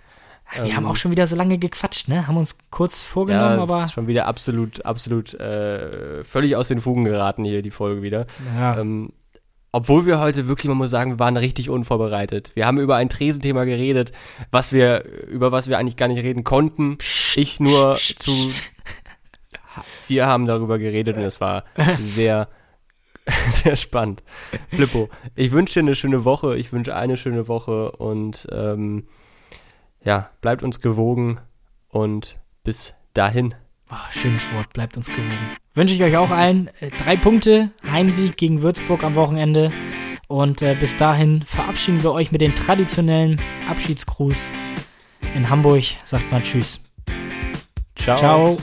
[0.53, 2.26] Wir ähm, haben auch schon wieder so lange gequatscht, ne?
[2.26, 3.82] Haben uns kurz vorgenommen, ja, aber.
[3.82, 8.26] Ist schon wieder absolut, absolut äh, völlig aus den Fugen geraten hier, die Folge wieder.
[8.57, 8.78] Ja.
[8.78, 9.12] Ähm,
[9.77, 12.51] obwohl wir heute wirklich, man muss sagen, wir waren richtig unvorbereitet.
[12.55, 14.11] Wir haben über ein Tresenthema geredet,
[14.51, 16.97] was wir, über was wir eigentlich gar nicht reden konnten.
[17.35, 18.33] Ich nur zu.
[20.09, 21.64] Wir haben darüber geredet und es war
[22.01, 22.49] sehr,
[23.53, 24.24] sehr spannend.
[24.70, 26.57] Flippo, ich wünsche dir eine schöne Woche.
[26.57, 29.09] Ich wünsche eine schöne Woche und ähm,
[30.03, 31.39] ja, bleibt uns gewogen
[31.91, 33.55] und bis dahin.
[33.91, 35.57] Oh, schönes Wort, bleibt uns gewogen.
[35.74, 39.72] Wünsche ich euch auch allen äh, drei Punkte, Heimsieg gegen Würzburg am Wochenende.
[40.28, 44.51] Und äh, bis dahin verabschieden wir euch mit dem traditionellen Abschiedsgruß.
[45.37, 46.80] In Hamburg sagt man Tschüss.
[47.95, 48.16] Ciao.
[48.16, 48.59] Ciao.